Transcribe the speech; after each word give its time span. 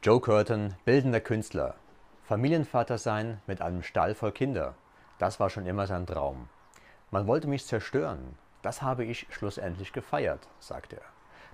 Joe 0.00 0.20
Curtin, 0.20 0.76
bildender 0.84 1.20
Künstler. 1.20 1.74
Familienvater 2.22 2.98
sein 2.98 3.42
mit 3.48 3.60
einem 3.60 3.82
Stall 3.82 4.14
voll 4.14 4.30
Kinder. 4.30 4.76
Das 5.18 5.40
war 5.40 5.50
schon 5.50 5.66
immer 5.66 5.88
sein 5.88 6.06
Traum. 6.06 6.48
Man 7.10 7.26
wollte 7.26 7.48
mich 7.48 7.66
zerstören. 7.66 8.38
Das 8.62 8.80
habe 8.80 9.04
ich 9.04 9.26
schlussendlich 9.30 9.92
gefeiert, 9.92 10.46
sagt 10.60 10.92
er. 10.92 11.02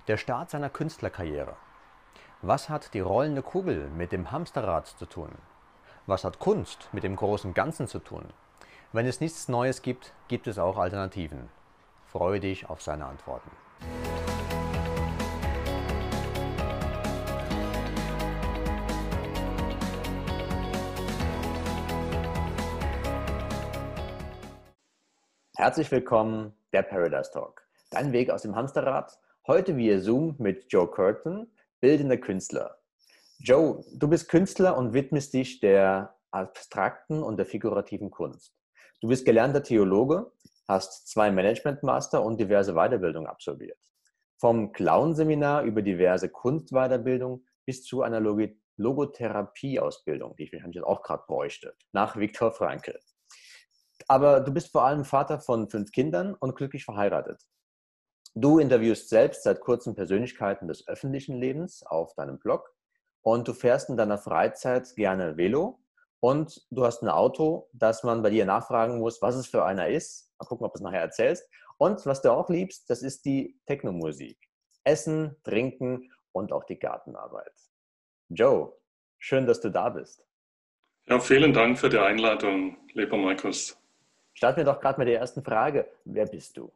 Der 0.07 0.17
Start 0.17 0.51
seiner 0.51 0.69
Künstlerkarriere. 0.69 1.55
Was 2.43 2.69
hat 2.69 2.93
die 2.93 2.99
rollende 2.99 3.41
Kugel 3.41 3.89
mit 3.89 4.11
dem 4.11 4.31
Hamsterrad 4.31 4.85
zu 4.85 5.07
tun? 5.07 5.31
Was 6.05 6.23
hat 6.23 6.37
Kunst 6.37 6.89
mit 6.91 7.03
dem 7.03 7.15
großen 7.15 7.55
Ganzen 7.55 7.87
zu 7.87 7.97
tun? 7.97 8.25
Wenn 8.93 9.07
es 9.07 9.21
nichts 9.21 9.47
Neues 9.47 9.81
gibt, 9.81 10.13
gibt 10.27 10.45
es 10.45 10.59
auch 10.59 10.77
Alternativen. 10.77 11.49
Freue 12.05 12.39
dich 12.39 12.69
auf 12.69 12.83
seine 12.83 13.07
Antworten. 13.07 13.49
Herzlich 25.57 25.89
willkommen, 25.89 26.53
der 26.73 26.83
Paradise 26.83 27.31
Talk. 27.31 27.65
Dein 27.89 28.11
Weg 28.11 28.29
aus 28.29 28.41
dem 28.41 28.57
Hamsterrad. 28.57 29.17
Heute 29.47 29.77
via 29.77 29.99
Zoom 29.99 30.35
mit 30.37 30.65
Joe 30.67 30.91
Curtin, 30.91 31.49
bildender 31.79 32.17
Künstler. 32.17 32.77
Joe, 33.39 33.81
du 33.93 34.09
bist 34.09 34.27
Künstler 34.27 34.75
und 34.75 34.93
widmest 34.93 35.33
dich 35.33 35.61
der 35.61 36.17
abstrakten 36.31 37.23
und 37.23 37.37
der 37.37 37.45
figurativen 37.45 38.11
Kunst. 38.11 38.53
Du 38.99 39.07
bist 39.07 39.23
gelernter 39.23 39.63
Theologe, 39.63 40.29
hast 40.67 41.07
zwei 41.07 41.31
Management-Master 41.31 42.21
und 42.21 42.37
diverse 42.37 42.73
Weiterbildungen 42.73 43.29
absolviert. 43.29 43.79
Vom 44.37 44.73
Clown-Seminar 44.73 45.63
über 45.63 45.81
diverse 45.81 46.27
Kunstweiterbildung 46.27 47.45
bis 47.65 47.85
zu 47.85 48.01
einer 48.01 48.19
Logotherapie-Ausbildung, 48.19 50.35
die 50.35 50.43
ich 50.43 50.51
wahrscheinlich 50.51 50.83
auch 50.83 51.01
gerade 51.01 51.23
bräuchte, 51.25 51.77
nach 51.93 52.17
Viktor 52.17 52.51
Frankl. 52.51 52.99
Aber 54.07 54.39
du 54.39 54.51
bist 54.51 54.71
vor 54.71 54.83
allem 54.83 55.05
Vater 55.05 55.39
von 55.39 55.69
fünf 55.69 55.91
Kindern 55.91 56.35
und 56.35 56.55
glücklich 56.55 56.85
verheiratet. 56.85 57.41
Du 58.35 58.59
interviewst 58.59 59.09
selbst 59.09 59.43
seit 59.43 59.61
kurzem 59.61 59.95
Persönlichkeiten 59.95 60.67
des 60.67 60.87
öffentlichen 60.87 61.39
Lebens 61.39 61.83
auf 61.83 62.13
deinem 62.15 62.37
Blog 62.37 62.75
und 63.21 63.47
du 63.47 63.53
fährst 63.53 63.89
in 63.89 63.97
deiner 63.97 64.17
Freizeit 64.17 64.93
gerne 64.95 65.37
Velo 65.37 65.79
und 66.19 66.65
du 66.69 66.85
hast 66.85 67.01
ein 67.01 67.09
Auto, 67.09 67.69
das 67.71 68.03
man 68.03 68.21
bei 68.21 68.29
dir 68.29 68.45
nachfragen 68.45 68.99
muss, 68.99 69.21
was 69.21 69.35
es 69.35 69.47
für 69.47 69.63
einer 69.63 69.89
ist. 69.89 70.31
Mal 70.39 70.47
gucken, 70.47 70.65
ob 70.65 70.73
du 70.73 70.79
es 70.79 70.83
nachher 70.83 71.01
erzählst. 71.01 71.47
Und 71.77 72.05
was 72.05 72.21
du 72.21 72.31
auch 72.31 72.49
liebst, 72.49 72.89
das 72.89 73.03
ist 73.03 73.25
die 73.25 73.59
Technomusik. 73.65 74.37
Essen, 74.83 75.35
Trinken 75.43 76.11
und 76.31 76.51
auch 76.51 76.63
die 76.63 76.79
Gartenarbeit. 76.79 77.53
Joe, 78.29 78.73
schön, 79.19 79.45
dass 79.45 79.61
du 79.61 79.69
da 79.69 79.89
bist. 79.89 80.25
Ja, 81.07 81.19
vielen 81.19 81.53
Dank 81.53 81.77
für 81.77 81.89
die 81.89 81.99
Einladung, 81.99 82.77
lieber 82.93 83.17
Markus. 83.17 83.77
Starten 84.35 84.57
wir 84.57 84.65
doch 84.65 84.81
gerade 84.81 84.99
mit 84.99 85.07
der 85.07 85.19
ersten 85.19 85.43
Frage. 85.43 85.87
Wer 86.03 86.25
bist 86.25 86.57
du? 86.57 86.71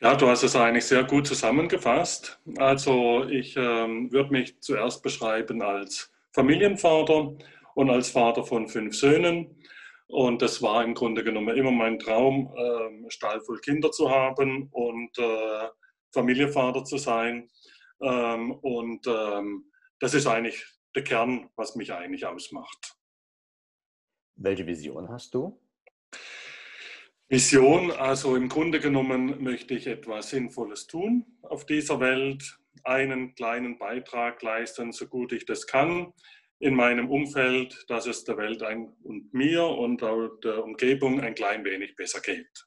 Ja, 0.00 0.14
du 0.14 0.26
hast 0.26 0.42
es 0.42 0.56
eigentlich 0.56 0.86
sehr 0.86 1.04
gut 1.04 1.26
zusammengefasst. 1.26 2.40
Also 2.56 3.24
ich 3.28 3.56
ähm, 3.58 4.10
würde 4.10 4.32
mich 4.32 4.58
zuerst 4.60 5.02
beschreiben 5.02 5.60
als 5.60 6.10
Familienvater 6.32 7.36
und 7.74 7.90
als 7.90 8.10
Vater 8.10 8.42
von 8.44 8.68
fünf 8.68 8.96
Söhnen. 8.96 9.62
Und 10.06 10.40
das 10.40 10.62
war 10.62 10.82
im 10.82 10.94
Grunde 10.94 11.22
genommen 11.22 11.54
immer 11.56 11.70
mein 11.70 11.98
Traum, 11.98 12.52
äh, 12.56 13.10
Stall 13.10 13.42
voll 13.42 13.60
Kinder 13.60 13.92
zu 13.92 14.10
haben 14.10 14.68
und 14.72 15.18
äh, 15.18 15.68
Familienvater 16.12 16.84
zu 16.84 16.96
sein. 16.96 17.50
Ähm, 18.00 18.52
und 18.52 19.06
ähm, 19.06 19.70
das 19.98 20.14
ist 20.14 20.26
eigentlich 20.26 20.64
der 20.94 21.04
Kern, 21.04 21.50
was 21.56 21.76
mich 21.76 21.92
eigentlich 21.92 22.24
ausmacht. 22.24 22.96
Welche 24.36 24.66
Vision 24.66 25.10
hast 25.10 25.34
du? 25.34 25.60
Vision, 27.28 27.92
also 27.92 28.34
im 28.34 28.48
Grunde 28.48 28.80
genommen 28.80 29.42
möchte 29.42 29.74
ich 29.74 29.86
etwas 29.86 30.30
Sinnvolles 30.30 30.88
tun 30.88 31.24
auf 31.42 31.64
dieser 31.64 32.00
Welt, 32.00 32.58
einen 32.82 33.34
kleinen 33.34 33.78
Beitrag 33.78 34.42
leisten, 34.42 34.92
so 34.92 35.06
gut 35.06 35.32
ich 35.32 35.46
das 35.46 35.66
kann, 35.66 36.12
in 36.58 36.74
meinem 36.74 37.08
Umfeld, 37.08 37.84
dass 37.88 38.06
es 38.06 38.24
der 38.24 38.36
Welt 38.36 38.62
und 39.02 39.32
mir 39.32 39.64
und 39.64 40.02
der 40.02 40.64
Umgebung 40.64 41.20
ein 41.20 41.34
klein 41.34 41.64
wenig 41.64 41.94
besser 41.94 42.20
geht. 42.20 42.66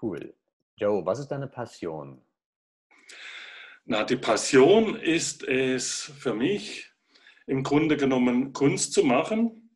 Cool. 0.00 0.34
Joe, 0.76 1.04
was 1.04 1.18
ist 1.18 1.28
deine 1.28 1.48
Passion? 1.48 2.22
Na, 3.84 4.04
die 4.04 4.16
Passion 4.16 4.94
ist 4.94 5.42
es 5.42 6.12
für 6.18 6.34
mich, 6.34 6.92
im 7.46 7.62
Grunde 7.64 7.96
genommen 7.96 8.52
Kunst 8.52 8.92
zu 8.92 9.02
machen. 9.02 9.70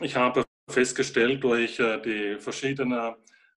Ich 0.00 0.16
habe 0.16 0.44
festgestellt 0.68 1.42
durch 1.42 1.78
äh, 1.80 2.00
die 2.00 2.38
verschiedenen 2.38 3.14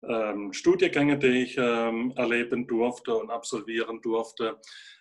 ähm, 0.07 0.53
Studiengänge, 0.53 1.17
die 1.19 1.43
ich 1.43 1.57
ähm, 1.57 2.13
erleben 2.15 2.65
durfte 2.67 3.15
und 3.15 3.29
absolvieren 3.29 4.01
durfte, 4.01 4.59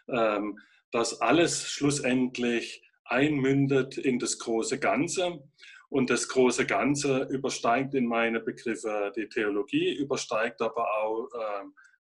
ähm, 0.08 0.58
dass 0.92 1.20
alles 1.20 1.70
schlussendlich 1.70 2.82
einmündet 3.04 3.96
in 3.96 4.18
das 4.18 4.38
große 4.38 4.78
Ganze. 4.78 5.42
Und 5.88 6.10
das 6.10 6.28
große 6.28 6.66
Ganze 6.66 7.24
übersteigt 7.30 7.94
in 7.94 8.06
meine 8.06 8.38
Begriffe 8.38 9.12
die 9.16 9.28
Theologie, 9.28 9.92
übersteigt 9.92 10.62
aber 10.62 10.86
auch 11.02 11.28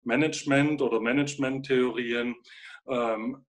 Management 0.03 0.79
oder 0.83 0.99
Managementtheorien, 0.99 2.35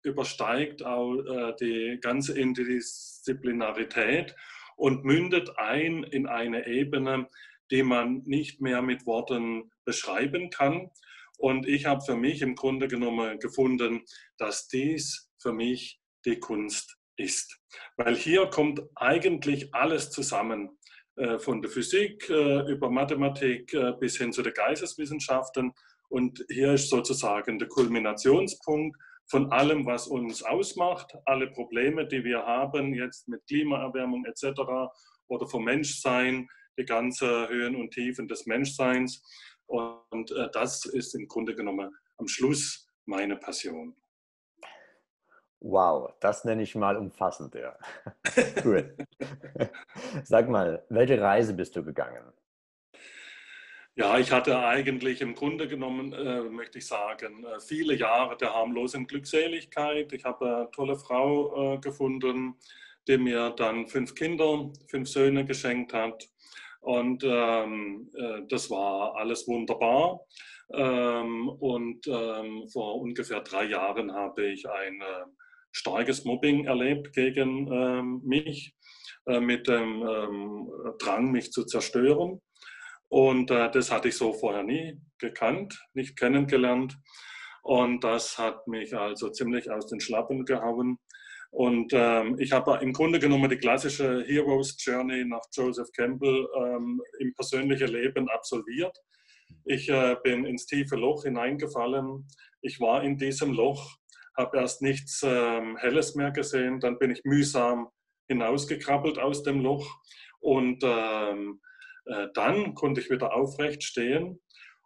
übersteigt 0.04 0.84
auch 0.84 1.16
äh, 1.16 1.54
die 1.60 1.98
ganze 2.00 2.38
Interdisziplinarität 2.38 4.36
und 4.78 5.04
mündet 5.04 5.50
ein 5.58 6.04
in 6.04 6.26
eine 6.26 6.66
Ebene, 6.66 7.28
die 7.70 7.82
man 7.82 8.22
nicht 8.24 8.60
mehr 8.60 8.80
mit 8.80 9.04
Worten 9.06 9.70
beschreiben 9.84 10.50
kann. 10.50 10.90
Und 11.36 11.66
ich 11.66 11.84
habe 11.84 12.00
für 12.04 12.16
mich 12.16 12.42
im 12.42 12.54
Grunde 12.54 12.88
genommen 12.88 13.38
gefunden, 13.38 14.04
dass 14.38 14.68
dies 14.68 15.30
für 15.40 15.52
mich 15.52 16.00
die 16.24 16.38
Kunst 16.38 16.96
ist. 17.16 17.60
Weil 17.96 18.16
hier 18.16 18.46
kommt 18.46 18.80
eigentlich 18.94 19.74
alles 19.74 20.10
zusammen, 20.10 20.78
äh, 21.16 21.38
von 21.40 21.60
der 21.60 21.70
Physik 21.70 22.30
äh, 22.30 22.60
über 22.70 22.90
Mathematik 22.90 23.74
äh, 23.74 23.92
bis 23.98 24.18
hin 24.18 24.32
zu 24.32 24.42
den 24.42 24.54
Geisteswissenschaften. 24.54 25.72
Und 26.08 26.44
hier 26.48 26.74
ist 26.74 26.88
sozusagen 26.88 27.58
der 27.58 27.68
Kulminationspunkt 27.68 28.96
von 29.28 29.52
allem, 29.52 29.86
was 29.86 30.06
uns 30.06 30.42
ausmacht, 30.42 31.14
alle 31.26 31.50
Probleme, 31.50 32.06
die 32.06 32.24
wir 32.24 32.46
haben, 32.46 32.94
jetzt 32.94 33.28
mit 33.28 33.46
Klimaerwärmung 33.46 34.24
etc. 34.24 34.60
oder 35.28 35.46
vom 35.46 35.64
Menschsein, 35.64 36.48
die 36.78 36.84
ganze 36.84 37.48
Höhen 37.48 37.76
und 37.76 37.90
Tiefen 37.90 38.28
des 38.28 38.46
Menschseins. 38.46 39.22
Und 39.66 40.30
äh, 40.30 40.48
das 40.52 40.86
ist 40.86 41.14
im 41.14 41.28
Grunde 41.28 41.54
genommen 41.54 41.94
am 42.16 42.26
Schluss 42.26 42.88
meine 43.04 43.36
Passion. 43.36 43.94
Wow, 45.60 46.14
das 46.20 46.44
nenne 46.44 46.62
ich 46.62 46.74
mal 46.74 46.96
umfassend, 46.96 47.54
ja. 47.54 47.76
cool. 48.64 48.96
Sag 50.24 50.48
mal, 50.48 50.84
welche 50.88 51.20
Reise 51.20 51.52
bist 51.52 51.74
du 51.74 51.84
gegangen? 51.84 52.32
Ja, 53.98 54.16
ich 54.16 54.30
hatte 54.30 54.56
eigentlich 54.56 55.20
im 55.22 55.34
Grunde 55.34 55.66
genommen, 55.66 56.12
äh, 56.12 56.42
möchte 56.42 56.78
ich 56.78 56.86
sagen, 56.86 57.44
äh, 57.44 57.58
viele 57.58 57.96
Jahre 57.96 58.36
der 58.36 58.54
harmlosen 58.54 59.08
Glückseligkeit. 59.08 60.12
Ich 60.12 60.24
habe 60.24 60.56
eine 60.56 60.70
tolle 60.70 60.96
Frau 60.96 61.74
äh, 61.74 61.78
gefunden, 61.78 62.54
die 63.08 63.18
mir 63.18 63.50
dann 63.50 63.88
fünf 63.88 64.14
Kinder, 64.14 64.70
fünf 64.88 65.08
Söhne 65.08 65.44
geschenkt 65.44 65.94
hat. 65.94 66.28
Und 66.80 67.24
ähm, 67.24 68.08
äh, 68.14 68.42
das 68.48 68.70
war 68.70 69.16
alles 69.16 69.48
wunderbar. 69.48 70.20
Ähm, 70.72 71.48
und 71.48 72.06
ähm, 72.06 72.68
vor 72.68 73.00
ungefähr 73.00 73.40
drei 73.40 73.64
Jahren 73.64 74.12
habe 74.14 74.46
ich 74.46 74.68
ein 74.70 75.00
äh, 75.00 75.24
starkes 75.72 76.24
Mobbing 76.24 76.66
erlebt 76.66 77.12
gegen 77.14 77.66
ähm, 77.72 78.22
mich, 78.24 78.76
äh, 79.26 79.40
mit 79.40 79.66
dem 79.66 80.06
ähm, 80.06 80.70
Drang, 81.00 81.32
mich 81.32 81.50
zu 81.50 81.64
zerstören. 81.64 82.40
Und 83.08 83.50
äh, 83.50 83.70
das 83.70 83.90
hatte 83.90 84.08
ich 84.08 84.16
so 84.16 84.32
vorher 84.32 84.62
nie 84.62 85.00
gekannt, 85.18 85.86
nicht 85.94 86.18
kennengelernt. 86.18 86.98
Und 87.62 88.04
das 88.04 88.38
hat 88.38 88.66
mich 88.66 88.96
also 88.96 89.30
ziemlich 89.30 89.70
aus 89.70 89.86
den 89.86 90.00
Schlappen 90.00 90.44
gehauen. 90.44 90.98
Und 91.50 91.92
ähm, 91.94 92.36
ich 92.38 92.52
habe 92.52 92.78
im 92.82 92.92
Grunde 92.92 93.18
genommen 93.18 93.48
die 93.48 93.56
klassische 93.56 94.22
Heroes 94.26 94.76
Journey 94.78 95.24
nach 95.24 95.42
Joseph 95.52 95.90
Campbell 95.96 96.46
ähm, 96.56 97.00
im 97.20 97.34
persönlichen 97.34 97.88
Leben 97.88 98.28
absolviert. 98.28 98.96
Ich 99.64 99.88
äh, 99.88 100.16
bin 100.22 100.44
ins 100.44 100.66
tiefe 100.66 100.96
Loch 100.96 101.24
hineingefallen. 101.24 102.28
Ich 102.60 102.80
war 102.80 103.02
in 103.02 103.16
diesem 103.16 103.52
Loch, 103.52 103.96
habe 104.36 104.58
erst 104.58 104.82
nichts 104.82 105.22
ähm, 105.24 105.76
Helles 105.78 106.14
mehr 106.14 106.32
gesehen. 106.32 106.80
Dann 106.80 106.98
bin 106.98 107.10
ich 107.10 107.24
mühsam 107.24 107.88
hinausgekrabbelt 108.28 109.18
aus 109.18 109.42
dem 109.42 109.60
Loch. 109.60 109.86
Und 110.40 110.82
ähm, 110.84 111.60
äh, 111.62 111.67
dann 112.34 112.74
konnte 112.74 113.00
ich 113.00 113.10
wieder 113.10 113.34
aufrecht 113.34 113.82
stehen 113.82 114.40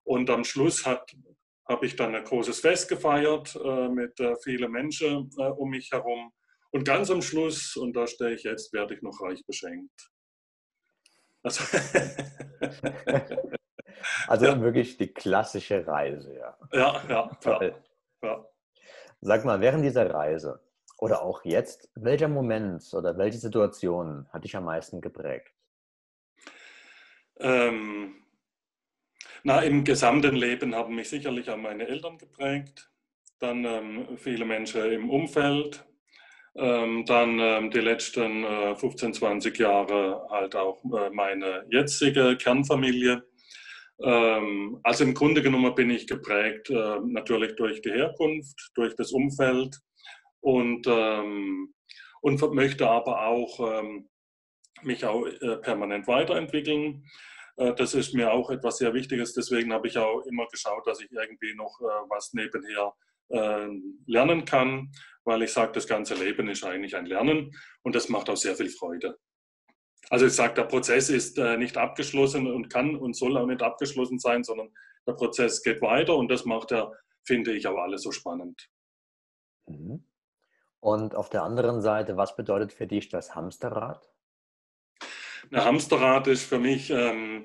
und 0.04 0.28
am 0.30 0.44
Schluss 0.44 0.84
habe 0.84 1.86
ich 1.86 1.96
dann 1.96 2.14
ein 2.14 2.24
großes 2.24 2.60
Fest 2.60 2.88
gefeiert 2.88 3.56
äh, 3.56 3.88
mit 3.88 4.18
äh, 4.20 4.34
vielen 4.42 4.70
Menschen 4.70 5.30
um 5.56 5.70
mich 5.70 5.90
herum. 5.92 6.32
Und 6.70 6.84
ganz 6.84 7.10
am 7.10 7.22
Schluss, 7.22 7.76
und 7.76 7.94
da 7.94 8.06
stehe 8.06 8.32
ich 8.32 8.44
jetzt, 8.44 8.72
werde 8.72 8.94
ich 8.94 9.02
noch 9.02 9.20
reich 9.20 9.44
beschenkt. 9.46 10.10
Also, 11.42 11.64
also 14.26 14.46
ja. 14.46 14.60
wirklich 14.60 14.96
die 14.96 15.12
klassische 15.12 15.86
Reise, 15.86 16.34
ja. 16.34 16.56
Ja, 16.72 17.02
ja, 17.08 17.38
ja, 17.44 17.74
ja. 18.22 18.46
Sag 19.20 19.44
mal, 19.44 19.60
während 19.60 19.84
dieser 19.84 20.08
Reise 20.10 20.60
oder 20.98 21.22
auch 21.22 21.44
jetzt, 21.44 21.90
welcher 21.94 22.28
Moment 22.28 22.82
oder 22.94 23.18
welche 23.18 23.38
Situation 23.38 24.26
hat 24.32 24.44
dich 24.44 24.56
am 24.56 24.64
meisten 24.64 25.00
geprägt? 25.00 25.52
Ähm, 27.42 28.14
na, 29.44 29.60
im 29.62 29.82
gesamten 29.84 30.36
Leben 30.36 30.74
haben 30.74 30.94
mich 30.94 31.08
sicherlich 31.08 31.50
auch 31.50 31.56
meine 31.56 31.86
Eltern 31.88 32.16
geprägt, 32.16 32.90
dann 33.40 33.64
ähm, 33.64 34.16
viele 34.16 34.44
Menschen 34.44 34.92
im 34.92 35.10
Umfeld, 35.10 35.84
ähm, 36.54 37.04
dann 37.06 37.38
ähm, 37.40 37.70
die 37.70 37.80
letzten 37.80 38.44
äh, 38.44 38.76
15, 38.76 39.14
20 39.14 39.58
Jahre 39.58 40.26
halt 40.30 40.54
auch 40.54 40.84
äh, 40.84 41.10
meine 41.10 41.66
jetzige 41.70 42.36
Kernfamilie. 42.36 43.24
Ähm, 44.00 44.78
also 44.84 45.02
im 45.02 45.14
Grunde 45.14 45.42
genommen 45.42 45.74
bin 45.74 45.90
ich 45.90 46.06
geprägt 46.06 46.70
äh, 46.70 47.00
natürlich 47.04 47.56
durch 47.56 47.82
die 47.82 47.90
Herkunft, 47.90 48.70
durch 48.74 48.94
das 48.94 49.10
Umfeld 49.10 49.76
und, 50.40 50.86
ähm, 50.86 51.74
und 52.20 52.40
möchte 52.54 52.88
aber 52.88 53.26
auch 53.26 53.80
ähm, 53.80 54.08
mich 54.82 55.04
auch 55.04 55.26
äh, 55.26 55.56
permanent 55.56 56.06
weiterentwickeln. 56.06 57.04
Äh, 57.56 57.74
das 57.74 57.94
ist 57.94 58.14
mir 58.14 58.32
auch 58.32 58.50
etwas 58.50 58.78
sehr 58.78 58.94
Wichtiges. 58.94 59.34
Deswegen 59.34 59.72
habe 59.72 59.88
ich 59.88 59.98
auch 59.98 60.20
immer 60.22 60.46
geschaut, 60.48 60.86
dass 60.86 61.00
ich 61.00 61.10
irgendwie 61.10 61.54
noch 61.54 61.80
äh, 61.80 62.08
was 62.08 62.32
nebenher 62.32 62.94
lernen 64.04 64.44
kann, 64.44 64.92
weil 65.24 65.42
ich 65.42 65.54
sage, 65.54 65.72
das 65.72 65.86
ganze 65.86 66.14
Leben 66.14 66.50
ist 66.50 66.64
eigentlich 66.64 66.94
ein 66.94 67.06
Lernen 67.06 67.56
und 67.80 67.94
das 67.94 68.10
macht 68.10 68.28
auch 68.28 68.36
sehr 68.36 68.54
viel 68.56 68.68
Freude. 68.68 69.16
Also 70.10 70.26
ich 70.26 70.34
sage, 70.34 70.52
der 70.52 70.64
Prozess 70.64 71.08
ist 71.08 71.38
nicht 71.38 71.78
abgeschlossen 71.78 72.46
und 72.46 72.68
kann 72.68 72.94
und 72.94 73.16
soll 73.16 73.38
auch 73.38 73.46
nicht 73.46 73.62
abgeschlossen 73.62 74.18
sein, 74.18 74.44
sondern 74.44 74.68
der 75.06 75.14
Prozess 75.14 75.62
geht 75.62 75.80
weiter 75.80 76.14
und 76.14 76.30
das 76.30 76.44
macht 76.44 76.72
er, 76.72 76.92
finde 77.24 77.54
ich, 77.54 77.66
auch 77.66 77.78
alles 77.78 78.02
so 78.02 78.12
spannend. 78.12 78.68
Mhm. 79.66 80.04
Und 80.80 81.14
auf 81.14 81.30
der 81.30 81.44
anderen 81.44 81.80
Seite, 81.80 82.16
was 82.16 82.36
bedeutet 82.36 82.72
für 82.72 82.86
dich 82.86 83.08
das 83.08 83.34
Hamsterrad? 83.34 84.11
Ein 85.52 85.64
Hamsterrad 85.66 86.28
ist 86.28 86.44
für 86.44 86.58
mich 86.58 86.88
ähm, 86.88 87.44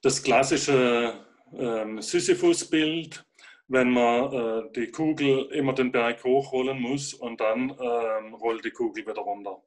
das 0.00 0.22
klassische 0.22 1.26
ähm, 1.52 2.00
Sisyphus-Bild, 2.00 3.22
wenn 3.66 3.90
man 3.90 4.32
äh, 4.32 4.62
die 4.74 4.90
Kugel 4.90 5.46
immer 5.52 5.74
den 5.74 5.92
Berg 5.92 6.24
hochrollen 6.24 6.80
muss 6.80 7.12
und 7.12 7.38
dann 7.38 7.68
ähm, 7.68 8.32
rollt 8.32 8.64
die 8.64 8.70
Kugel 8.70 9.06
wieder 9.06 9.20
runter. 9.20 9.62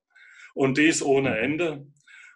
Und 0.55 0.79
dies 0.79 1.03
ohne 1.03 1.29
mhm. 1.29 1.35
Ende. 1.35 1.87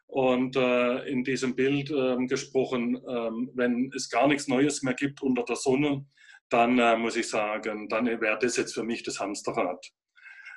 Und 0.06 0.58
äh, 0.58 1.10
in 1.10 1.24
diesem 1.24 1.56
Bild 1.56 1.90
äh, 1.90 2.24
gesprochen, 2.28 2.96
ähm, 3.10 3.50
wenn 3.56 3.92
es 3.96 4.12
gar 4.12 4.28
nichts 4.28 4.48
Neues 4.48 4.84
mehr 4.84 4.94
gibt 4.94 5.24
unter 5.24 5.42
der 5.42 5.56
Sonne, 5.56 6.06
dann 6.50 6.78
äh, 6.78 6.98
muss 6.98 7.16
ich 7.16 7.28
sagen, 7.28 7.90
dann 7.90 8.06
wäre 8.06 8.38
das 8.40 8.58
jetzt 8.58 8.76
für 8.76 8.84
mich 8.84 9.02
das 9.02 9.20
Hamsterrad. 9.20 9.88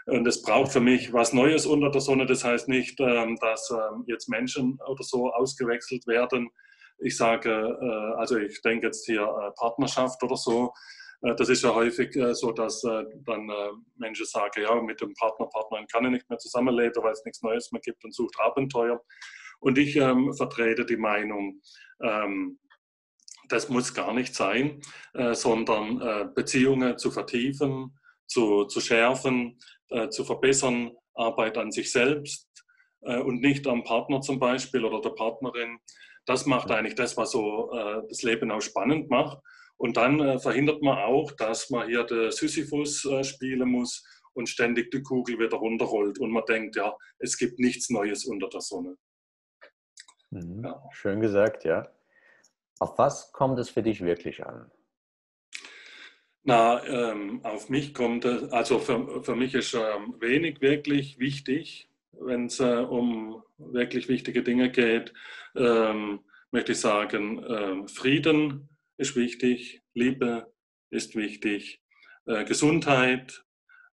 Und 0.08 0.26
es 0.26 0.42
braucht 0.42 0.72
für 0.72 0.80
mich 0.80 1.12
was 1.12 1.32
Neues 1.32 1.66
unter 1.66 1.90
der 1.90 2.00
Sonne. 2.00 2.24
Das 2.24 2.42
heißt 2.42 2.68
nicht, 2.68 2.98
ähm, 3.00 3.36
dass 3.40 3.70
ähm, 3.70 4.04
jetzt 4.06 4.28
Menschen 4.28 4.78
oder 4.86 5.02
so 5.02 5.30
ausgewechselt 5.30 6.06
werden. 6.06 6.50
Ich 6.98 7.16
sage, 7.16 7.50
äh, 7.50 8.18
also 8.18 8.38
ich 8.38 8.60
denke 8.62 8.86
jetzt 8.86 9.04
hier 9.04 9.22
äh, 9.22 9.50
Partnerschaft 9.58 10.22
oder 10.22 10.36
so. 10.36 10.72
Äh, 11.22 11.34
das 11.34 11.50
ist 11.50 11.62
ja 11.62 11.74
häufig 11.74 12.16
so, 12.32 12.52
dass 12.52 12.80
dann 12.80 13.50
Menschen 13.96 14.26
sagen, 14.26 14.62
ja, 14.62 14.80
mit 14.80 15.00
dem 15.00 15.12
Partner, 15.14 15.46
Partnerin 15.46 15.86
kann 15.86 16.04
ich 16.06 16.10
nicht 16.12 16.30
mehr 16.30 16.38
zusammenleben, 16.38 17.02
weil 17.02 17.12
es 17.12 17.24
nichts 17.24 17.42
Neues 17.42 17.70
mehr 17.70 17.82
gibt 17.82 18.02
und 18.04 18.14
sucht 18.14 18.34
Abenteuer. 18.40 19.02
Und 19.60 19.76
ich 19.76 19.96
ähm, 19.96 20.32
vertrete 20.34 20.86
die 20.86 20.96
Meinung, 20.96 21.60
ähm, 22.02 22.58
das 23.48 23.68
muss 23.68 23.94
gar 23.94 24.12
nicht 24.12 24.34
sein, 24.34 24.80
äh, 25.14 25.34
sondern 25.34 26.00
äh, 26.00 26.28
Beziehungen 26.34 26.98
zu 26.98 27.10
vertiefen, 27.10 27.97
zu, 28.28 28.64
zu 28.66 28.80
schärfen, 28.80 29.58
äh, 29.88 30.08
zu 30.08 30.24
verbessern, 30.24 30.92
Arbeit 31.14 31.58
an 31.58 31.72
sich 31.72 31.90
selbst 31.90 32.48
äh, 33.02 33.18
und 33.18 33.40
nicht 33.40 33.66
am 33.66 33.82
Partner 33.82 34.20
zum 34.20 34.38
Beispiel 34.38 34.84
oder 34.84 35.00
der 35.00 35.10
Partnerin. 35.10 35.78
Das 36.26 36.46
macht 36.46 36.70
eigentlich 36.70 36.94
das, 36.94 37.16
was 37.16 37.32
so 37.32 37.72
äh, 37.72 38.02
das 38.08 38.22
Leben 38.22 38.50
auch 38.50 38.60
spannend 38.60 39.10
macht. 39.10 39.38
Und 39.76 39.96
dann 39.96 40.20
äh, 40.20 40.38
verhindert 40.38 40.82
man 40.82 40.98
auch, 40.98 41.32
dass 41.32 41.70
man 41.70 41.88
hier 41.88 42.04
den 42.04 42.30
Sisyphus 42.30 43.04
äh, 43.04 43.24
spielen 43.24 43.68
muss 43.68 44.04
und 44.34 44.48
ständig 44.48 44.90
die 44.90 45.02
Kugel 45.02 45.38
wieder 45.38 45.56
runterrollt 45.56 46.18
und 46.18 46.30
man 46.30 46.44
denkt, 46.46 46.76
ja, 46.76 46.96
es 47.18 47.36
gibt 47.36 47.58
nichts 47.58 47.90
Neues 47.90 48.24
unter 48.24 48.48
der 48.48 48.60
Sonne. 48.60 48.96
Mhm. 50.30 50.64
Ja. 50.64 50.82
Schön 50.92 51.20
gesagt, 51.20 51.64
ja. 51.64 51.88
Auf 52.80 52.98
was 52.98 53.32
kommt 53.32 53.58
es 53.58 53.70
für 53.70 53.82
dich 53.82 54.00
wirklich 54.00 54.44
an? 54.44 54.70
Na, 56.48 56.82
ähm, 56.86 57.44
auf 57.44 57.68
mich 57.68 57.92
kommt 57.92 58.24
also 58.24 58.78
für, 58.78 59.22
für 59.22 59.36
mich 59.36 59.52
ist 59.52 59.74
ähm, 59.74 60.14
wenig 60.18 60.62
wirklich 60.62 61.18
wichtig, 61.18 61.90
wenn 62.12 62.46
es 62.46 62.58
äh, 62.58 62.86
um 62.88 63.42
wirklich 63.58 64.08
wichtige 64.08 64.42
Dinge 64.42 64.70
geht, 64.70 65.12
ähm, 65.54 66.20
möchte 66.50 66.72
ich 66.72 66.80
sagen, 66.80 67.44
äh, 67.44 67.86
Frieden 67.88 68.70
ist 68.96 69.14
wichtig, 69.14 69.82
Liebe 69.92 70.50
ist 70.88 71.16
wichtig, 71.16 71.82
äh, 72.24 72.46
Gesundheit, 72.46 73.44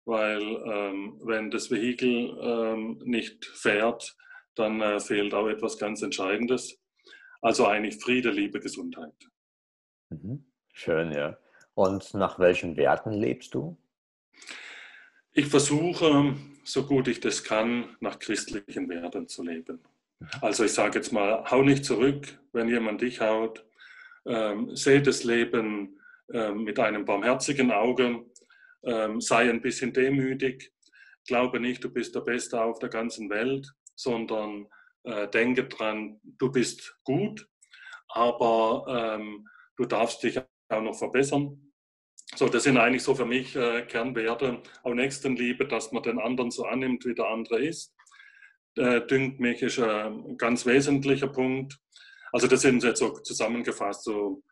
weil 0.06 0.42
ähm, 0.42 1.20
wenn 1.26 1.52
das 1.52 1.70
Vehikel 1.70 2.38
ähm, 2.40 3.02
nicht 3.04 3.44
fährt, 3.44 4.16
dann 4.56 4.80
äh, 4.80 5.02
fehlt 5.02 5.34
auch 5.34 5.50
etwas 5.50 5.78
ganz 5.78 6.02
Entscheidendes. 6.02 6.82
Also 7.42 7.68
eigentlich 7.68 8.02
Friede, 8.02 8.30
Liebe, 8.32 8.62
Gesundheit. 8.62 9.28
Mhm. 10.10 10.46
Schön, 10.72 11.12
ja. 11.12 11.38
Und 11.76 12.14
nach 12.14 12.40
welchen 12.40 12.78
Werten 12.78 13.12
lebst 13.12 13.54
du? 13.54 13.78
Ich 15.34 15.48
versuche, 15.48 16.36
so 16.64 16.86
gut 16.86 17.08
ich 17.10 17.20
das 17.20 17.44
kann, 17.44 17.96
nach 18.00 18.18
christlichen 18.18 18.90
Werten 18.90 19.28
zu 19.28 19.44
leben. 19.44 19.80
Mhm. 20.20 20.28
Also 20.42 20.64
ich 20.64 20.72
sage 20.72 21.00
jetzt 21.00 21.12
mal, 21.12 21.44
hau 21.52 21.62
nicht 21.62 21.86
zurück, 21.86 22.40
wenn 22.54 22.70
jemand 22.70 23.02
dich 23.02 23.20
haut. 23.20 23.66
Ähm, 24.26 24.76
sehe 24.76 25.02
das 25.02 25.24
Leben 25.24 26.00
ähm, 26.34 26.64
mit 26.64 26.80
einem 26.80 27.06
barmherzigen 27.06 27.72
Auge. 27.72 28.26
Ähm, 28.84 29.20
sei 29.20 29.50
ein 29.50 29.62
bisschen 29.62 29.92
demütig. 29.92 30.72
Glaube 31.28 31.60
nicht, 31.60 31.84
du 31.84 31.90
bist 31.90 32.16
der 32.16 32.22
Beste 32.22 32.62
auf 32.62 32.80
der 32.80 32.90
ganzen 32.90 33.30
Welt, 33.30 33.74
sondern 33.96 34.68
äh, 35.04 35.28
denke 35.28 35.66
dran, 35.66 36.20
du 36.24 36.52
bist 36.52 36.98
gut, 37.04 37.48
aber 38.08 39.18
ähm, 39.18 39.48
du 39.76 39.86
darfst 39.86 40.24
dich 40.24 40.40
auch 40.70 40.82
noch 40.82 40.98
verbessern. 40.98 41.72
So, 42.36 42.50
das 42.50 42.64
sind 42.64 42.78
eigentlich 42.78 43.04
so 43.04 43.14
für 43.16 43.26
mich 43.26 43.56
äh, 43.56 43.84
Kernwerte. 43.84 44.62
Auch 44.84 44.94
Nächstenliebe, 44.94 45.68
dass 45.68 45.92
man 45.92 46.04
den 46.04 46.20
anderen 46.20 46.52
so 46.52 46.66
annimmt, 46.66 47.06
wie 47.06 47.14
der 47.14 47.28
andere 47.28 47.64
ist. 47.64 47.94
Äh, 48.76 49.02
dünkt 49.02 49.40
mich 49.40 49.62
ist 49.62 49.80
ein 49.80 50.38
ganz 50.38 50.66
wesentlicher 50.66 51.28
Punkt. 51.28 51.80
Also 52.32 52.48
das 52.48 52.62
sind 52.62 52.84
jetzt 52.84 53.00
so 53.00 53.12
zusammengefasst 53.20 54.04
so 54.04 54.44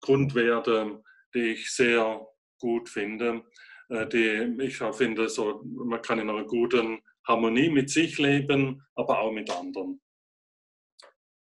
Grundwerte, 0.00 1.02
die 1.34 1.52
ich 1.54 1.72
sehr 1.72 2.24
gut 2.60 2.88
finde. 2.88 3.42
Äh, 3.88 4.06
die 4.06 4.62
ich 4.62 4.78
finde, 4.92 5.28
so, 5.28 5.62
man 5.64 6.02
kann 6.02 6.18
in 6.18 6.30
einer 6.30 6.44
guten 6.44 7.00
Harmonie 7.26 7.70
mit 7.70 7.90
sich 7.90 8.18
leben, 8.18 8.82
aber 8.94 9.20
auch 9.20 9.32
mit 9.32 9.50
anderen. 9.50 10.00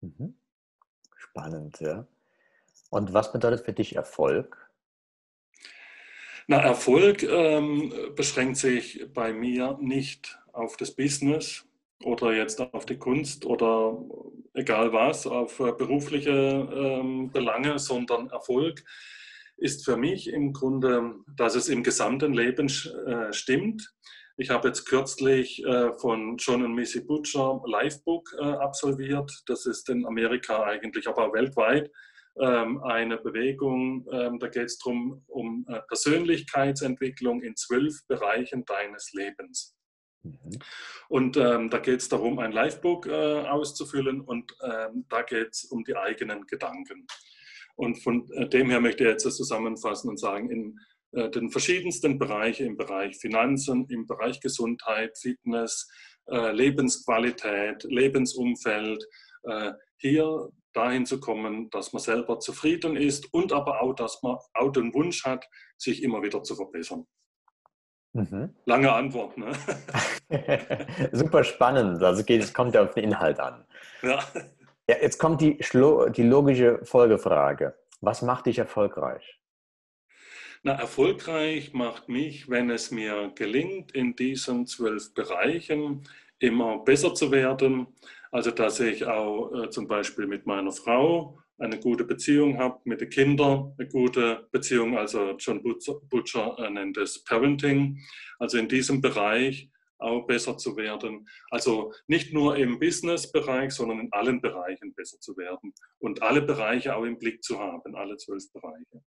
Mhm. 0.02 0.38
Spannend, 1.16 1.80
ja. 1.80 2.06
Und 2.90 3.14
was 3.14 3.32
bedeutet 3.32 3.64
für 3.64 3.72
dich 3.72 3.96
Erfolg? 3.96 4.70
Na, 6.48 6.60
Erfolg 6.60 7.22
ähm, 7.22 7.92
beschränkt 8.16 8.56
sich 8.56 9.06
bei 9.14 9.32
mir 9.32 9.78
nicht 9.80 10.38
auf 10.52 10.76
das 10.76 10.90
Business 10.90 11.64
oder 12.02 12.32
jetzt 12.32 12.60
auf 12.60 12.84
die 12.84 12.98
Kunst 12.98 13.46
oder 13.46 13.96
egal 14.54 14.92
was, 14.92 15.28
auf 15.28 15.60
äh, 15.60 15.70
berufliche 15.70 16.30
ähm, 16.30 17.30
Belange, 17.30 17.78
sondern 17.78 18.30
Erfolg 18.30 18.82
ist 19.58 19.84
für 19.84 19.96
mich 19.96 20.32
im 20.32 20.52
Grunde, 20.52 21.14
dass 21.36 21.54
es 21.54 21.68
im 21.68 21.84
gesamten 21.84 22.32
Leben 22.32 22.66
äh, 22.66 23.32
stimmt. 23.32 23.94
Ich 24.36 24.50
habe 24.50 24.68
jetzt 24.68 24.86
kürzlich 24.86 25.64
äh, 25.64 25.92
von 25.92 26.36
John 26.38 26.64
und 26.64 26.74
Missy 26.74 27.02
Butcher 27.02 27.62
Livebook 27.64 28.34
äh, 28.40 28.44
absolviert. 28.44 29.30
Das 29.46 29.66
ist 29.66 29.88
in 29.88 30.04
Amerika 30.04 30.64
eigentlich, 30.64 31.06
aber 31.06 31.28
auch 31.28 31.34
weltweit 31.34 31.92
eine 32.36 33.18
Bewegung, 33.18 34.06
ähm, 34.12 34.38
da 34.38 34.48
geht 34.48 34.66
es 34.66 34.78
darum, 34.78 35.24
um 35.26 35.66
äh, 35.68 35.80
Persönlichkeitsentwicklung 35.88 37.42
in 37.42 37.56
zwölf 37.56 38.06
Bereichen 38.06 38.64
deines 38.64 39.12
Lebens. 39.12 39.76
Mhm. 40.22 40.58
Und 41.08 41.36
ähm, 41.36 41.70
da 41.70 41.78
geht 41.78 42.00
es 42.00 42.08
darum, 42.08 42.38
ein 42.38 42.52
Livebook 42.52 43.06
äh, 43.06 43.40
auszufüllen 43.46 44.20
und 44.20 44.54
ähm, 44.62 45.06
da 45.08 45.22
geht 45.22 45.48
es 45.52 45.64
um 45.64 45.84
die 45.84 45.96
eigenen 45.96 46.46
Gedanken. 46.46 47.06
Und 47.76 47.96
von 48.02 48.30
äh, 48.32 48.48
dem 48.48 48.70
her 48.70 48.80
möchte 48.80 49.04
ich 49.04 49.10
jetzt 49.10 49.26
das 49.26 49.36
zusammenfassen 49.36 50.10
und 50.10 50.18
sagen, 50.18 50.50
in 50.50 50.78
äh, 51.12 51.30
den 51.30 51.50
verschiedensten 51.50 52.18
Bereichen, 52.18 52.66
im 52.66 52.76
Bereich 52.76 53.16
Finanzen, 53.16 53.86
im 53.88 54.06
Bereich 54.06 54.40
Gesundheit, 54.40 55.16
Fitness, 55.18 55.88
äh, 56.26 56.52
Lebensqualität, 56.52 57.84
Lebensumfeld, 57.84 59.04
hier 59.96 60.50
dahin 60.72 61.06
zu 61.06 61.20
kommen, 61.20 61.70
dass 61.70 61.92
man 61.92 62.00
selber 62.00 62.38
zufrieden 62.40 62.96
ist 62.96 63.32
und 63.32 63.52
aber 63.52 63.82
auch, 63.82 63.94
dass 63.94 64.22
man 64.22 64.38
auch 64.54 64.70
den 64.70 64.92
Wunsch 64.94 65.24
hat, 65.24 65.46
sich 65.76 66.02
immer 66.02 66.22
wieder 66.22 66.42
zu 66.42 66.54
verbessern. 66.54 67.06
Mhm. 68.12 68.54
Lange 68.64 68.92
Antwort, 68.92 69.38
ne? 69.38 69.52
Super 71.12 71.44
spannend. 71.44 72.02
Also 72.02 72.24
es 72.26 72.52
kommt 72.52 72.74
ja 72.74 72.82
auf 72.82 72.94
den 72.94 73.04
Inhalt 73.04 73.38
an. 73.38 73.64
Ja. 74.02 74.18
ja 74.88 74.96
jetzt 75.00 75.18
kommt 75.18 75.40
die, 75.40 75.58
die 75.58 76.22
logische 76.22 76.84
Folgefrage. 76.84 77.74
Was 78.00 78.22
macht 78.22 78.46
dich 78.46 78.58
erfolgreich? 78.58 79.40
Na, 80.62 80.72
erfolgreich 80.72 81.72
macht 81.72 82.08
mich, 82.08 82.50
wenn 82.50 82.68
es 82.70 82.90
mir 82.90 83.32
gelingt, 83.34 83.92
in 83.92 84.14
diesen 84.14 84.66
zwölf 84.66 85.14
Bereichen 85.14 86.02
immer 86.38 86.78
besser 86.78 87.14
zu 87.14 87.30
werden. 87.30 87.86
Also, 88.30 88.50
dass 88.50 88.80
ich 88.80 89.04
auch 89.06 89.52
äh, 89.52 89.70
zum 89.70 89.88
Beispiel 89.88 90.26
mit 90.26 90.46
meiner 90.46 90.72
Frau 90.72 91.38
eine 91.58 91.78
gute 91.78 92.04
Beziehung 92.04 92.58
habe, 92.58 92.80
mit 92.84 93.00
den 93.00 93.10
Kindern 93.10 93.74
eine 93.76 93.88
gute 93.88 94.48
Beziehung. 94.52 94.96
Also, 94.96 95.32
John 95.38 95.62
Butcher, 95.62 95.94
Butcher 96.08 96.56
äh, 96.58 96.70
nennt 96.70 96.96
es 96.96 97.24
Parenting. 97.24 97.98
Also, 98.38 98.58
in 98.58 98.68
diesem 98.68 99.00
Bereich 99.00 99.70
auch 100.00 100.26
besser 100.26 100.56
zu 100.56 100.76
werden. 100.76 101.28
Also 101.50 101.92
nicht 102.06 102.32
nur 102.32 102.56
im 102.56 102.78
Business-Bereich, 102.78 103.72
sondern 103.72 104.00
in 104.00 104.12
allen 104.12 104.40
Bereichen 104.40 104.94
besser 104.94 105.20
zu 105.20 105.36
werden 105.36 105.74
und 105.98 106.22
alle 106.22 106.42
Bereiche 106.42 106.96
auch 106.96 107.04
im 107.04 107.18
Blick 107.18 107.44
zu 107.44 107.58
haben, 107.58 107.94
alle 107.94 108.16
zwölf 108.16 108.50
Bereiche. 108.52 109.02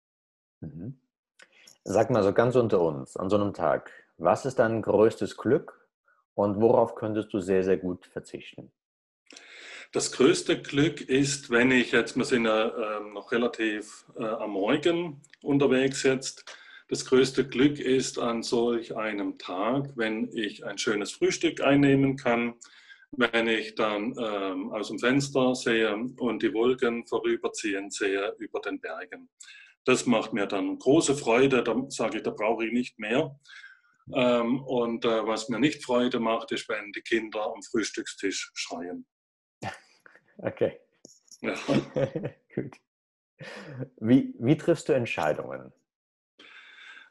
Mhm. 0.61 0.99
Sag 1.85 2.11
mal 2.11 2.23
so 2.23 2.33
ganz 2.33 2.57
unter 2.57 2.81
uns, 2.81 3.17
an 3.17 3.31
so 3.31 3.37
einem 3.37 3.55
Tag, 3.55 3.93
was 4.17 4.45
ist 4.45 4.59
dein 4.59 4.83
größtes 4.83 5.37
Glück 5.37 5.89
und 6.35 6.61
worauf 6.61 6.95
könntest 6.95 7.33
du 7.33 7.41
sehr, 7.41 7.65
sehr 7.65 7.77
gut 7.77 8.07
verzichten? 8.07 8.73
Das 9.93 10.13
größte 10.13 10.61
Glück 10.61 11.01
ist, 11.01 11.49
wenn 11.49 11.71
ich 11.71 11.93
jetzt, 11.93 12.15
wir 12.17 12.27
sind 12.27 12.45
ja 12.45 12.69
äh, 12.69 13.01
noch 13.11 13.33
relativ 13.33 14.05
äh, 14.19 14.25
am 14.25 14.51
Morgen 14.51 15.23
unterwegs 15.41 16.03
jetzt, 16.03 16.45
das 16.89 17.07
größte 17.07 17.49
Glück 17.49 17.79
ist 17.81 18.19
an 18.19 18.43
solch 18.43 18.95
einem 18.95 19.39
Tag, 19.39 19.91
wenn 19.97 20.31
ich 20.35 20.65
ein 20.67 20.77
schönes 20.77 21.13
Frühstück 21.13 21.63
einnehmen 21.63 22.17
kann, 22.17 22.55
wenn 23.13 23.49
ich 23.49 23.77
dann 23.77 24.15
ähm, 24.19 24.73
aus 24.73 24.89
dem 24.89 24.99
Fenster 24.99 25.55
sehe 25.55 25.95
und 26.19 26.43
die 26.43 26.53
Wolken 26.53 27.07
vorüberziehen 27.07 27.91
sehe 27.91 28.35
über 28.39 28.61
den 28.61 28.81
Bergen. 28.81 29.31
Das 29.85 30.05
macht 30.05 30.35
mir 30.35 30.47
dann 30.47 30.79
große 30.79 31.15
Freude, 31.15 31.63
da 31.63 31.75
sage 31.89 32.19
ich, 32.19 32.23
da 32.23 32.31
brauche 32.31 32.67
ich 32.67 32.73
nicht 32.73 32.99
mehr. 32.99 33.39
Ähm, 34.15 34.61
und 34.65 35.07
äh, 35.07 35.27
was 35.27 35.49
mir 35.49 35.59
nicht 35.59 35.83
Freude 35.83 36.21
macht, 36.21 36.53
ist, 36.53 36.69
wenn 36.69 36.93
die 36.93 37.03
Kinder 37.03 37.53
am 37.55 37.63
Frühstückstisch 37.63 38.51
schreien. 38.53 39.07
Okay. 40.39 40.81
Ja. 41.41 41.55
Gut. 42.55 42.77
Wie, 43.99 44.35
wie 44.39 44.57
triffst 44.57 44.89
du 44.89 44.93
Entscheidungen? 44.93 45.73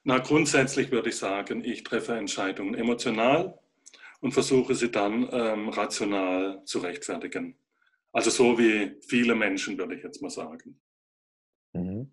Na, 0.04 0.20
grundsätzlich 0.20 0.92
würde 0.92 1.10
ich 1.10 1.18
sagen, 1.18 1.64
ich 1.64 1.84
treffe 1.84 2.16
Entscheidungen 2.16 2.76
emotional 2.76 3.60
und 4.22 4.32
versuche 4.32 4.74
sie 4.76 4.92
dann 4.92 5.28
ähm, 5.32 5.70
rational 5.70 6.64
zu 6.66 6.80
rechtfertigen. 6.80 7.58
Also 8.12 8.30
so 8.30 8.58
wie 8.58 8.96
viele 9.02 9.36
Menschen, 9.36 9.78
würde 9.78 9.96
ich 9.96 10.04
jetzt 10.04 10.22
mal 10.22 10.30
sagen. 10.30 10.80
Mhm. 11.74 12.12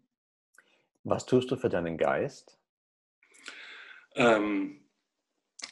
Was 1.05 1.27
tust 1.27 1.51
du 1.51 1.57
für 1.57 1.69
deinen 1.69 1.97
Geist? 1.97 2.59
Ähm, 4.17 4.85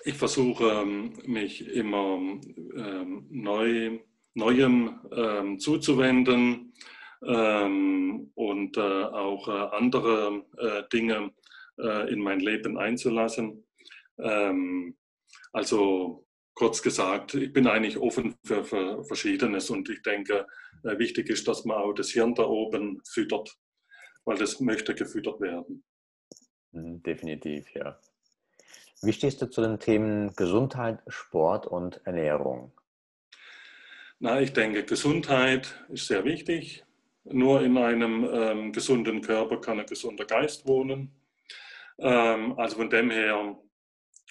ich 0.05 0.15
versuche 0.15 0.65
ähm, 0.65 1.19
mich 1.27 1.67
immer 1.69 2.17
ähm, 2.17 3.27
neu, 3.31 4.01
Neuem 4.35 5.01
ähm, 5.15 5.59
zuzuwenden 5.59 6.75
ähm, 7.27 8.31
und 8.35 8.77
äh, 8.77 8.81
auch 8.81 9.49
äh, 9.49 9.77
andere 9.77 10.45
äh, 10.57 10.83
Dinge 10.93 11.33
äh, 11.79 12.13
in 12.13 12.21
mein 12.21 12.41
Leben 12.41 12.79
einzulassen. 12.79 13.65
Ähm, 14.19 14.97
also 15.53 16.27
kurz 16.55 16.83
gesagt, 16.83 17.35
ich 17.35 17.53
bin 17.53 17.67
eigentlich 17.67 17.99
offen 17.99 18.35
für, 18.45 18.65
für 18.65 19.05
Verschiedenes 19.05 19.71
und 19.71 19.89
ich 19.89 20.03
denke, 20.03 20.47
äh, 20.85 20.99
wichtig 20.99 21.29
ist, 21.31 21.47
dass 21.49 21.65
man 21.65 21.77
auch 21.77 21.93
das 21.93 22.11
Hirn 22.11 22.35
da 22.35 22.45
oben 22.45 23.01
füttert, 23.07 23.57
weil 24.25 24.39
das 24.39 24.61
möchte 24.61 24.95
gefüttert 24.95 25.41
werden. 25.41 25.85
Mhm, 26.73 27.03
definitiv, 27.03 27.73
ja. 27.75 27.99
Wie 29.03 29.13
stehst 29.13 29.43
du 29.43 29.51
zu 29.51 29.63
den 29.63 29.81
Themen 29.81 30.35
Gesundheit, 30.37 31.01
Sport 31.09 31.67
und 31.67 32.01
Ernährung? 32.07 32.73
Na, 34.25 34.41
ich 34.41 34.53
denke, 34.53 34.85
Gesundheit 34.85 35.85
ist 35.89 36.07
sehr 36.07 36.25
wichtig. 36.25 36.85
Nur 37.25 37.61
in 37.63 37.77
einem 37.77 38.25
ähm, 38.33 38.73
gesunden 38.73 39.21
Körper 39.21 39.61
kann 39.61 39.81
ein 39.81 39.87
gesunder 39.87 40.25
Geist 40.25 40.65
wohnen. 40.65 41.11
Ähm, 41.99 42.57
also 42.57 42.77
von 42.77 42.89
dem 42.89 43.11
her 43.11 43.59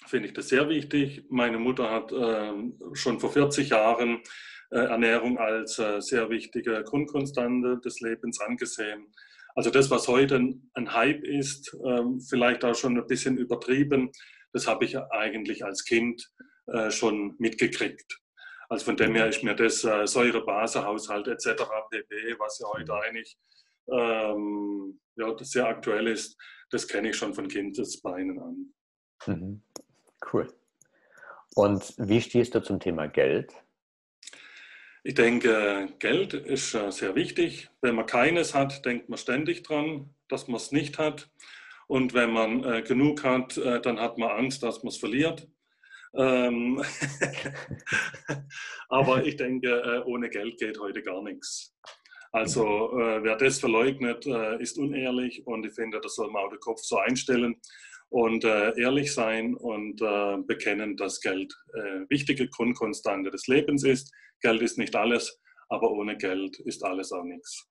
finde 0.06 0.28
ich 0.28 0.32
das 0.32 0.48
sehr 0.48 0.70
wichtig. 0.70 1.26
Meine 1.28 1.58
Mutter 1.58 1.90
hat 1.90 2.10
ähm, 2.10 2.80
schon 2.94 3.20
vor 3.20 3.34
40 3.34 3.68
Jahren 3.68 4.22
äh, 4.70 4.78
Ernährung 4.78 5.36
als 5.36 5.78
äh, 5.78 6.00
sehr 6.00 6.30
wichtige 6.30 6.82
Grundkonstante 6.84 7.78
des 7.84 8.00
Lebens 8.00 8.40
angesehen. 8.40 9.12
Also 9.54 9.68
das, 9.68 9.90
was 9.90 10.08
heute 10.08 10.36
ein 10.72 10.94
Hype 10.94 11.22
ist, 11.22 11.76
ähm, 11.86 12.18
vielleicht 12.18 12.64
auch 12.64 12.74
schon 12.74 12.96
ein 12.96 13.06
bisschen 13.06 13.36
übertrieben, 13.36 14.10
das 14.54 14.66
habe 14.66 14.86
ich 14.86 14.96
eigentlich 14.96 15.66
als 15.66 15.84
Kind 15.84 16.32
äh, 16.68 16.90
schon 16.90 17.34
mitgekriegt. 17.36 18.21
Also 18.68 18.86
von 18.86 18.96
dem 18.96 19.14
her 19.14 19.28
ist 19.28 19.42
mir 19.42 19.54
das 19.54 19.84
äh, 19.84 20.06
Säure-Base-Haushalt 20.06 21.28
etc. 21.28 21.62
pp., 21.90 22.38
was 22.38 22.58
ja 22.58 22.68
heute 22.72 22.94
eigentlich 22.94 23.36
ähm, 23.90 25.00
ja, 25.16 25.32
das 25.32 25.50
sehr 25.50 25.66
aktuell 25.66 26.08
ist, 26.08 26.36
das 26.70 26.86
kenne 26.88 27.10
ich 27.10 27.16
schon 27.16 27.34
von 27.34 27.48
Kindesbeinen 27.48 28.38
an. 28.38 28.72
Mhm. 29.26 29.62
Cool. 30.32 30.52
Und 31.54 31.94
wie 31.98 32.20
stehst 32.20 32.54
du 32.54 32.62
zum 32.62 32.80
Thema 32.80 33.08
Geld? 33.08 33.52
Ich 35.04 35.14
denke, 35.14 35.88
Geld 35.98 36.32
ist 36.32 36.74
äh, 36.74 36.90
sehr 36.92 37.14
wichtig. 37.14 37.70
Wenn 37.80 37.96
man 37.96 38.06
keines 38.06 38.54
hat, 38.54 38.84
denkt 38.86 39.08
man 39.08 39.18
ständig 39.18 39.64
dran, 39.64 40.14
dass 40.28 40.46
man 40.46 40.56
es 40.56 40.70
nicht 40.70 40.98
hat. 40.98 41.30
Und 41.88 42.14
wenn 42.14 42.32
man 42.32 42.64
äh, 42.64 42.82
genug 42.82 43.24
hat, 43.24 43.56
äh, 43.58 43.80
dann 43.80 44.00
hat 44.00 44.16
man 44.16 44.30
Angst, 44.30 44.62
dass 44.62 44.82
man 44.82 44.88
es 44.88 44.96
verliert. 44.96 45.48
Ähm 46.14 46.82
Aber 48.88 49.24
ich 49.24 49.36
denke, 49.36 49.68
äh, 49.68 50.02
ohne 50.04 50.28
Geld 50.28 50.58
geht 50.58 50.78
heute 50.78 51.02
gar 51.02 51.22
nichts. 51.22 51.74
Also 52.32 52.98
äh, 52.98 53.22
wer 53.22 53.36
das 53.36 53.60
verleugnet, 53.60 54.26
äh, 54.26 54.60
ist 54.60 54.78
unehrlich 54.78 55.46
und 55.46 55.66
ich 55.66 55.74
finde, 55.74 56.00
das 56.00 56.14
soll 56.14 56.30
man 56.30 56.44
auch 56.44 56.50
den 56.50 56.60
Kopf 56.60 56.80
so 56.80 56.98
einstellen 56.98 57.60
und 58.08 58.44
äh, 58.44 58.78
ehrlich 58.78 59.12
sein 59.12 59.54
und 59.54 60.00
äh, 60.00 60.38
bekennen, 60.46 60.96
dass 60.96 61.20
Geld 61.20 61.54
äh, 61.74 62.08
wichtige 62.08 62.48
Grundkonstante 62.48 63.30
des 63.30 63.46
Lebens 63.46 63.84
ist. 63.84 64.12
Geld 64.40 64.62
ist 64.62 64.78
nicht 64.78 64.96
alles, 64.96 65.40
aber 65.68 65.90
ohne 65.90 66.16
Geld 66.16 66.58
ist 66.60 66.84
alles 66.84 67.12
auch 67.12 67.24
nichts. 67.24 67.68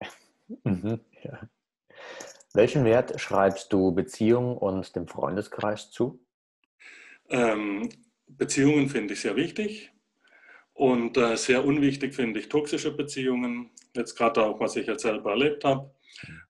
Mhm, 0.62 1.00
ja. 1.22 1.48
Welchen 2.52 2.84
Wert 2.84 3.18
schreibst 3.18 3.72
du 3.72 3.92
Beziehungen 3.92 4.58
und 4.58 4.94
dem 4.94 5.08
Freundeskreis 5.08 5.90
zu? 5.90 6.23
Ähm, 7.28 7.88
Beziehungen 8.26 8.88
finde 8.88 9.14
ich 9.14 9.20
sehr 9.20 9.36
wichtig. 9.36 9.90
Und 10.72 11.16
äh, 11.16 11.36
sehr 11.36 11.64
unwichtig 11.64 12.14
finde 12.14 12.40
ich 12.40 12.48
toxische 12.48 12.90
Beziehungen, 12.90 13.70
jetzt 13.94 14.16
gerade 14.16 14.42
auch, 14.42 14.58
was 14.58 14.74
ich 14.74 14.88
jetzt 14.88 15.02
selber 15.02 15.30
erlebt 15.30 15.64
habe. 15.64 15.94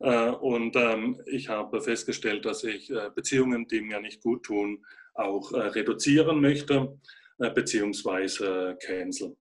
Äh, 0.01 0.31
und 0.31 0.77
ähm, 0.77 1.21
ich 1.27 1.49
habe 1.49 1.83
festgestellt, 1.83 2.47
dass 2.47 2.65
ich 2.65 2.91
äh, 2.91 3.11
Beziehungen, 3.15 3.67
die 3.69 3.83
mir 3.83 4.01
nicht 4.01 4.23
gut 4.23 4.45
tun, 4.45 4.85
auch 5.15 5.53
äh, 5.53 5.61
reduzieren 5.61 6.41
möchte, 6.41 6.99
äh, 7.39 7.51
beziehungsweise 7.51 8.79
cancel. 8.81 9.37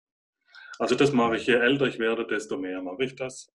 Also 0.79 0.95
das 0.95 1.13
mache 1.13 1.37
ich, 1.37 1.47
je 1.47 1.55
älter 1.55 1.87
ich 1.87 1.99
werde, 1.99 2.27
desto 2.27 2.57
mehr 2.57 2.81
mache 2.81 3.05
ich 3.05 3.15
das. 3.15 3.53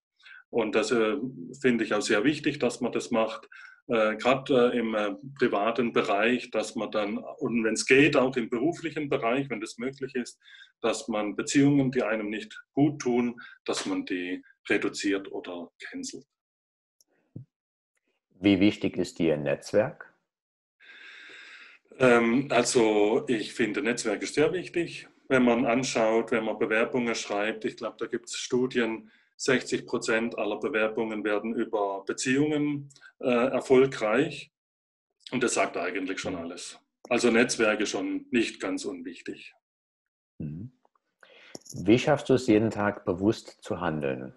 Und 0.50 0.74
das 0.74 0.90
äh, 0.92 1.16
finde 1.60 1.84
ich 1.84 1.92
auch 1.92 2.00
sehr 2.00 2.24
wichtig, 2.24 2.58
dass 2.58 2.80
man 2.80 2.92
das 2.92 3.10
macht, 3.10 3.48
äh, 3.88 4.16
gerade 4.16 4.72
äh, 4.72 4.78
im 4.78 4.94
äh, 4.94 5.14
privaten 5.38 5.92
Bereich, 5.92 6.50
dass 6.50 6.74
man 6.74 6.90
dann, 6.90 7.18
und 7.18 7.64
wenn 7.64 7.74
es 7.74 7.86
geht, 7.86 8.16
auch 8.16 8.36
im 8.36 8.50
beruflichen 8.50 9.08
Bereich, 9.08 9.48
wenn 9.48 9.60
das 9.60 9.78
möglich 9.78 10.14
ist, 10.14 10.38
dass 10.80 11.08
man 11.08 11.36
Beziehungen, 11.36 11.90
die 11.90 12.02
einem 12.02 12.28
nicht 12.28 12.54
gut 12.72 13.00
tun, 13.00 13.40
dass 13.64 13.86
man 13.86 14.04
die 14.04 14.42
reduziert 14.68 15.32
oder 15.32 15.70
cancelt. 15.90 16.26
Wie 18.40 18.60
wichtig 18.60 18.96
ist 18.98 19.18
dir 19.18 19.34
ein 19.34 19.42
Netzwerk? 19.42 20.14
Ähm, 21.98 22.48
also 22.50 23.24
ich 23.26 23.54
finde, 23.54 23.82
Netzwerk 23.82 24.22
ist 24.22 24.34
sehr 24.34 24.52
wichtig. 24.52 25.08
Wenn 25.28 25.44
man 25.44 25.64
anschaut, 25.64 26.30
wenn 26.30 26.44
man 26.44 26.58
Bewerbungen 26.58 27.14
schreibt, 27.14 27.64
ich 27.64 27.76
glaube, 27.76 27.96
da 27.98 28.06
gibt 28.06 28.26
es 28.26 28.36
Studien, 28.36 29.10
60 29.38 29.86
Prozent 29.86 30.36
aller 30.36 30.58
Bewerbungen 30.58 31.24
werden 31.24 31.54
über 31.54 32.04
Beziehungen 32.04 32.90
äh, 33.20 33.28
erfolgreich. 33.28 34.50
Und 35.30 35.42
das 35.42 35.54
sagt 35.54 35.76
eigentlich 35.76 36.18
schon 36.18 36.36
alles. 36.36 36.78
Also 37.08 37.30
Netzwerke 37.30 37.86
schon 37.86 38.26
nicht 38.30 38.60
ganz 38.60 38.84
unwichtig. 38.84 39.54
Mhm. 40.38 40.72
Wie 41.74 41.98
schaffst 41.98 42.28
du 42.28 42.34
es 42.34 42.46
jeden 42.46 42.70
Tag 42.70 43.04
bewusst 43.04 43.58
zu 43.62 43.80
handeln? 43.80 44.34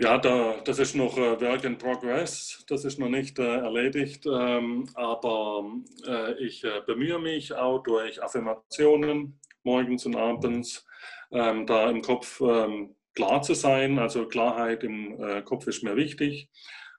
Ja, 0.00 0.16
da, 0.16 0.60
das 0.64 0.78
ist 0.78 0.94
noch 0.94 1.18
äh, 1.18 1.40
Work 1.40 1.64
in 1.64 1.76
Progress, 1.76 2.64
das 2.68 2.84
ist 2.84 3.00
noch 3.00 3.08
nicht 3.08 3.36
äh, 3.40 3.56
erledigt, 3.56 4.26
ähm, 4.26 4.88
aber 4.94 5.72
äh, 6.06 6.34
ich 6.34 6.62
äh, 6.62 6.82
bemühe 6.86 7.18
mich 7.18 7.52
auch 7.52 7.82
durch 7.82 8.22
Affirmationen 8.22 9.40
morgens 9.64 10.06
und 10.06 10.14
abends, 10.14 10.86
ähm, 11.30 11.66
da 11.66 11.90
im 11.90 12.02
Kopf 12.02 12.40
ähm, 12.40 12.94
klar 13.14 13.42
zu 13.42 13.54
sein. 13.54 13.98
Also 13.98 14.26
Klarheit 14.26 14.84
im 14.84 15.22
äh, 15.22 15.42
Kopf 15.42 15.66
ist 15.66 15.82
mir 15.82 15.96
wichtig 15.96 16.48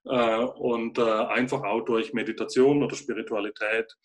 äh, 0.06 0.38
und 0.38 1.00
einfach 1.00 1.64
auch 1.64 1.82
durch 1.82 2.14
Meditation 2.14 2.84
oder 2.84 2.96
Spiritualität 2.96 3.96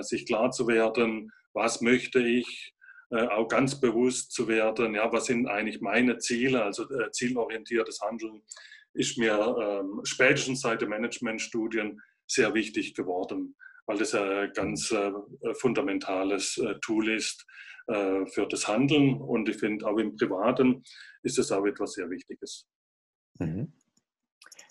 sich 0.00 0.26
klar 0.26 0.50
zu 0.50 0.68
werden, 0.68 1.32
was 1.54 1.80
möchte 1.80 2.20
ich, 2.20 2.74
äh, 3.12 3.26
auch 3.28 3.46
ganz 3.46 3.78
bewusst 3.78 4.32
zu 4.32 4.48
werden, 4.48 4.94
ja, 4.94 5.12
was 5.12 5.26
sind 5.26 5.46
eigentlich 5.46 5.82
meine 5.82 6.16
Ziele, 6.16 6.64
also 6.64 6.84
äh, 6.84 7.10
zielorientiertes 7.10 8.00
Handeln 8.00 8.42
ist 8.94 9.18
mir 9.18 9.54
ähm, 9.60 10.00
spätestens 10.04 10.62
seit 10.62 10.80
den 10.80 10.88
Managementstudien 10.88 12.00
sehr 12.26 12.54
wichtig 12.54 12.94
geworden, 12.94 13.54
weil 13.84 13.98
das 13.98 14.14
ein 14.14 14.50
ganz 14.54 14.90
äh, 14.92 15.12
fundamentales 15.52 16.56
äh, 16.56 16.76
Tool 16.80 17.10
ist 17.10 17.46
äh, 17.86 18.26
für 18.26 18.46
das 18.46 18.68
Handeln 18.68 19.20
und 19.20 19.48
ich 19.48 19.56
finde 19.56 19.86
auch 19.86 19.98
im 19.98 20.16
Privaten 20.16 20.82
ist 21.22 21.38
es 21.38 21.52
auch 21.52 21.64
etwas 21.66 21.92
sehr 21.92 22.10
Wichtiges. 22.10 22.68
Mhm. 23.38 23.72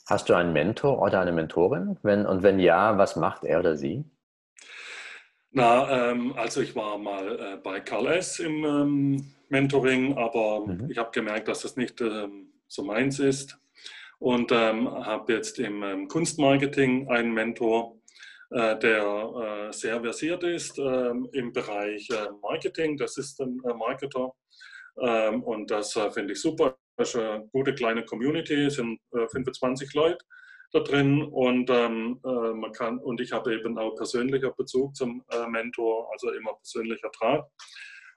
Hast 0.07 0.29
du 0.29 0.33
einen 0.33 0.53
Mentor 0.53 1.01
oder 1.01 1.21
eine 1.21 1.31
Mentorin? 1.31 1.97
Wenn, 2.03 2.25
und 2.25 2.43
wenn 2.43 2.59
ja, 2.59 2.97
was 2.97 3.15
macht 3.15 3.43
er 3.43 3.59
oder 3.59 3.77
sie? 3.77 4.03
Na, 5.51 6.11
ähm, 6.11 6.33
also 6.37 6.61
ich 6.61 6.75
war 6.75 6.97
mal 6.97 7.39
äh, 7.39 7.57
bei 7.57 7.81
Karl 7.81 8.07
S. 8.07 8.39
im 8.39 8.63
ähm, 8.63 9.33
Mentoring, 9.49 10.17
aber 10.17 10.65
mhm. 10.65 10.89
ich 10.89 10.97
habe 10.97 11.11
gemerkt, 11.11 11.47
dass 11.47 11.61
das 11.61 11.75
nicht 11.75 11.99
ähm, 12.01 12.53
so 12.67 12.83
meins 12.83 13.19
ist 13.19 13.59
und 14.19 14.51
ähm, 14.51 14.89
habe 14.89 15.33
jetzt 15.33 15.59
im 15.59 15.83
ähm, 15.83 16.07
Kunstmarketing 16.07 17.09
einen 17.09 17.33
Mentor, 17.33 17.97
der 18.51 19.69
äh, 19.69 19.73
sehr 19.73 20.01
versiert 20.01 20.43
ist 20.43 20.77
ähm, 20.77 21.29
im 21.31 21.53
Bereich 21.53 22.09
äh, 22.09 22.27
Marketing. 22.41 22.99
Ein 22.99 23.61
äh, 23.63 23.73
Marketer 23.73 24.33
und 24.95 25.71
das 25.71 25.95
äh, 25.95 26.11
finde 26.11 26.33
ich 26.33 26.41
super. 26.41 26.77
Das 26.97 27.09
ist 27.09 27.15
eine 27.15 27.47
gute 27.53 27.73
kleine 27.73 28.03
Community, 28.03 28.69
sind 28.69 28.99
25 29.11 29.93
Leute 29.93 30.17
da 30.71 30.79
drin 30.79 31.21
und 31.21 31.69
ähm, 31.69 32.19
äh, 32.23 32.53
man 32.53 32.71
kann 32.71 32.97
und 32.99 33.19
ich 33.19 33.31
habe 33.31 33.53
eben 33.53 33.77
auch 33.77 33.95
persönlicher 33.95 34.51
Bezug 34.51 34.95
zum 34.95 35.23
äh, 35.29 35.47
Mentor, 35.47 36.09
also 36.11 36.31
immer 36.31 36.53
persönlicher 36.53 37.09
Draht 37.19 37.49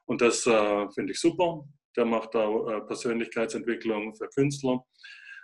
und 0.07 0.21
das 0.21 0.47
äh, 0.47 0.89
finde 0.91 1.13
ich 1.13 1.21
super. 1.21 1.65
Der 1.97 2.05
macht 2.05 2.35
auch 2.37 2.69
äh, 2.69 2.81
Persönlichkeitsentwicklung 2.83 4.15
für 4.15 4.29
Künstler 4.29 4.85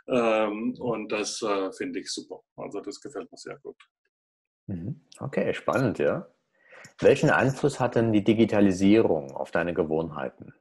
ähm, 0.09 0.75
und 0.79 1.11
das 1.11 1.43
äh, 1.43 1.73
finde 1.73 2.01
ich 2.01 2.11
super. 2.11 2.43
Also 2.57 2.81
das 2.81 3.01
gefällt 3.01 3.31
mir 3.31 3.39
sehr 3.39 3.59
gut. 3.59 3.77
Mhm. 4.71 5.01
Okay, 5.19 5.53
spannend, 5.55 5.99
ja. 5.99 6.27
Welchen 7.01 7.31
Einfluss 7.31 7.81
hat 7.81 7.97
denn 7.97 8.13
die 8.13 8.25
Digitalisierung 8.25 9.33
auf 9.33 9.51
deine 9.51 9.75
Gewohnheiten? 9.75 10.55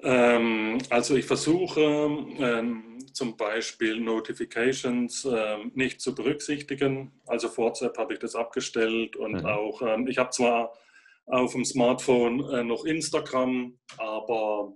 Ähm, 0.00 0.78
also 0.90 1.16
ich 1.16 1.24
versuche 1.24 1.80
ähm, 1.80 2.98
zum 3.12 3.36
Beispiel 3.36 4.00
Notifications 4.00 5.24
ähm, 5.24 5.72
nicht 5.74 6.00
zu 6.00 6.14
berücksichtigen. 6.14 7.20
Also 7.26 7.48
für 7.48 7.62
WhatsApp 7.62 7.98
habe 7.98 8.12
ich 8.12 8.20
das 8.20 8.36
abgestellt 8.36 9.16
und 9.16 9.42
mhm. 9.42 9.46
auch, 9.46 9.82
ähm, 9.82 10.06
ich 10.06 10.18
habe 10.18 10.30
zwar 10.30 10.72
auf 11.26 11.52
dem 11.52 11.64
Smartphone 11.64 12.48
äh, 12.50 12.62
noch 12.62 12.84
Instagram, 12.84 13.76
aber 13.96 14.72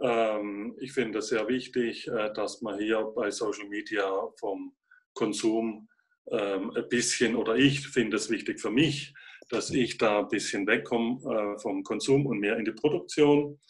ähm, 0.00 0.76
ich 0.80 0.92
finde 0.92 1.18
es 1.18 1.28
sehr 1.28 1.48
wichtig, 1.48 2.06
äh, 2.08 2.32
dass 2.32 2.62
man 2.62 2.78
hier 2.78 3.02
bei 3.16 3.30
Social 3.30 3.68
Media 3.68 4.10
vom 4.38 4.74
Konsum 5.12 5.88
ähm, 6.30 6.72
ein 6.76 6.88
bisschen, 6.88 7.36
oder 7.36 7.56
ich 7.56 7.88
finde 7.88 8.16
es 8.16 8.30
wichtig 8.30 8.60
für 8.60 8.70
mich, 8.70 9.14
dass 9.48 9.70
ich 9.70 9.98
da 9.98 10.20
ein 10.20 10.28
bisschen 10.28 10.66
wegkomme 10.66 11.18
äh, 11.56 11.58
vom 11.60 11.82
Konsum 11.82 12.26
und 12.26 12.38
mehr 12.38 12.56
in 12.56 12.64
die 12.64 12.72
Produktion. 12.72 13.60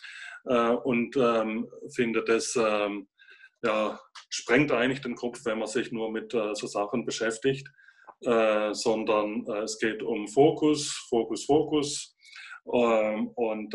Äh, 0.44 0.70
und 0.70 1.16
ähm, 1.16 1.68
finde, 1.94 2.22
das 2.24 2.56
ähm, 2.56 3.08
ja, 3.64 3.98
sprengt 4.28 4.72
eigentlich 4.72 5.00
den 5.00 5.14
Kopf, 5.14 5.44
wenn 5.44 5.58
man 5.58 5.68
sich 5.68 5.92
nur 5.92 6.10
mit 6.10 6.34
äh, 6.34 6.54
so 6.54 6.66
Sachen 6.66 7.04
beschäftigt, 7.04 7.68
sondern 8.24 9.44
es 9.64 9.80
geht 9.80 10.00
um 10.00 10.28
Fokus, 10.28 10.92
Fokus, 11.08 11.44
Fokus. 11.44 12.16
Und 12.62 13.74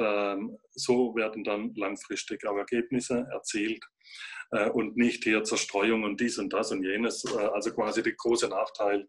so 0.72 1.16
werden 1.16 1.44
dann 1.44 1.74
langfristig 1.76 2.48
auch 2.48 2.56
Ergebnisse 2.56 3.28
erzielt 3.34 3.84
und 4.50 4.96
nicht 4.96 5.26
hier 5.26 5.44
Zerstreuung 5.44 6.04
und 6.04 6.22
dies 6.22 6.38
und 6.38 6.54
das 6.54 6.72
und 6.72 6.84
jenes, 6.84 7.26
also 7.36 7.74
quasi 7.74 8.02
der 8.02 8.14
große 8.14 8.48
Nachteil, 8.48 9.06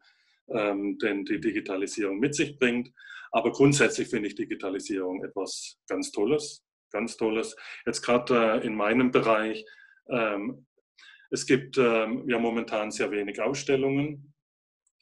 den 0.48 1.24
die 1.24 1.40
Digitalisierung 1.40 2.18
mit 2.18 2.35
sich 2.35 2.59
bringt. 2.59 2.90
Aber 3.31 3.53
grundsätzlich 3.53 4.09
finde 4.09 4.29
ich 4.29 4.35
Digitalisierung 4.35 5.22
etwas 5.22 5.79
ganz 5.87 6.11
Tolles 6.11 6.64
ganz 6.90 7.16
Tolles. 7.16 7.57
Jetzt 7.87 8.03
gerade 8.03 8.61
äh, 8.62 8.66
in 8.66 8.74
meinem 8.74 9.11
Bereich, 9.11 9.64
ähm, 10.09 10.66
es 11.31 11.46
gibt 11.46 11.77
ähm, 11.79 12.29
ja 12.29 12.38
momentan 12.38 12.90
sehr 12.90 13.11
wenig 13.11 13.40
Ausstellungen 13.40 14.33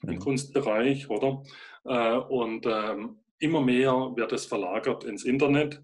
mhm. 0.03 0.11
im 0.11 0.19
Kunstbereich, 0.19 1.09
oder? 1.09 1.43
Äh, 1.85 2.17
und 2.17 2.67
ähm, 2.67 3.19
immer 3.39 3.61
mehr 3.61 4.13
wird 4.17 4.33
es 4.33 4.47
verlagert 4.47 5.05
ins 5.05 5.25
Internet. 5.25 5.83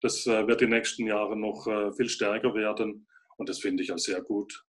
Das 0.00 0.26
äh, 0.26 0.46
wird 0.46 0.60
die 0.60 0.66
nächsten 0.66 1.06
Jahre 1.06 1.36
noch 1.36 1.66
äh, 1.66 1.92
viel 1.92 2.08
stärker 2.08 2.54
werden 2.54 3.06
und 3.42 3.48
das 3.48 3.58
finde 3.58 3.82
ich 3.82 3.90
auch 3.90 3.98
sehr 3.98 4.22
gut. 4.22 4.64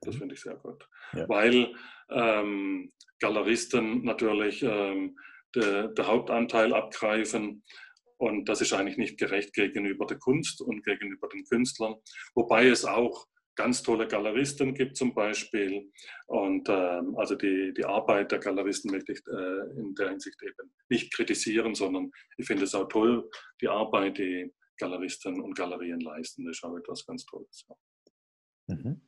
Das 0.00 0.16
mhm. 0.16 0.18
finde 0.18 0.34
ich 0.34 0.40
sehr 0.40 0.56
gut. 0.56 0.88
Ja. 1.12 1.28
Weil 1.28 1.72
ähm, 2.10 2.92
Galeristen 3.20 4.02
natürlich 4.02 4.64
ähm, 4.64 5.16
der 5.54 5.94
Hauptanteil 6.00 6.74
abgreifen 6.74 7.62
und 8.18 8.48
das 8.48 8.60
ist 8.60 8.72
eigentlich 8.72 8.98
nicht 8.98 9.18
gerecht 9.18 9.52
gegenüber 9.52 10.04
der 10.04 10.18
Kunst 10.18 10.60
und 10.60 10.84
gegenüber 10.84 11.28
den 11.28 11.44
Künstlern, 11.44 11.94
wobei 12.34 12.66
es 12.66 12.84
auch 12.84 13.28
ganz 13.54 13.84
tolle 13.84 14.08
Galeristen 14.08 14.74
gibt 14.74 14.96
zum 14.96 15.14
Beispiel. 15.14 15.90
Und 16.26 16.68
ähm, 16.68 17.16
also 17.16 17.36
die, 17.36 17.72
die 17.72 17.84
Arbeit 17.84 18.32
der 18.32 18.40
Galeristen 18.40 18.90
möchte 18.90 19.12
ich 19.12 19.20
äh, 19.28 19.78
in 19.78 19.94
der 19.94 20.10
Hinsicht 20.10 20.42
eben 20.42 20.72
nicht 20.88 21.14
kritisieren, 21.14 21.76
sondern 21.76 22.10
ich 22.36 22.48
finde 22.48 22.64
es 22.64 22.74
auch 22.74 22.88
toll, 22.88 23.30
die 23.62 23.68
Arbeit, 23.68 24.18
die 24.18 24.52
Galeristen 24.76 25.40
und 25.40 25.54
Galerien 25.54 26.00
leisten. 26.00 26.44
Das 26.44 26.56
ist 26.56 26.64
auch 26.64 26.76
etwas 26.76 27.04
ganz 27.06 27.24
Tolles. 27.24 27.66
Mhm. 28.66 29.00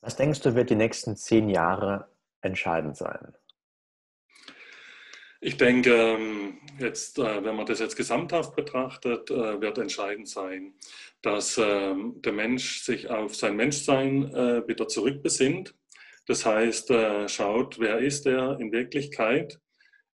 Was 0.00 0.16
denkst 0.16 0.40
du, 0.40 0.54
wird 0.54 0.70
die 0.70 0.76
nächsten 0.76 1.16
zehn 1.16 1.48
Jahre 1.48 2.08
entscheidend 2.40 2.96
sein? 2.96 3.34
Ich 5.44 5.56
denke, 5.56 5.92
ähm, 5.92 6.60
jetzt, 6.78 7.18
äh, 7.18 7.44
wenn 7.44 7.56
man 7.56 7.66
das 7.66 7.80
jetzt 7.80 7.96
gesamthaft 7.96 8.54
betrachtet, 8.54 9.28
äh, 9.28 9.60
wird 9.60 9.76
entscheidend 9.78 10.28
sein, 10.28 10.74
dass 11.20 11.58
ähm, 11.58 12.22
der 12.22 12.32
Mensch 12.32 12.82
sich 12.82 13.10
auf 13.10 13.34
sein 13.34 13.56
Menschsein 13.56 14.32
äh, 14.32 14.68
wieder 14.68 14.86
zurückbesinnt. 14.86 15.74
Das 16.26 16.46
heißt, 16.46 16.92
schaut, 17.26 17.80
wer 17.80 17.98
ist 17.98 18.26
er 18.26 18.60
in 18.60 18.70
Wirklichkeit? 18.70 19.60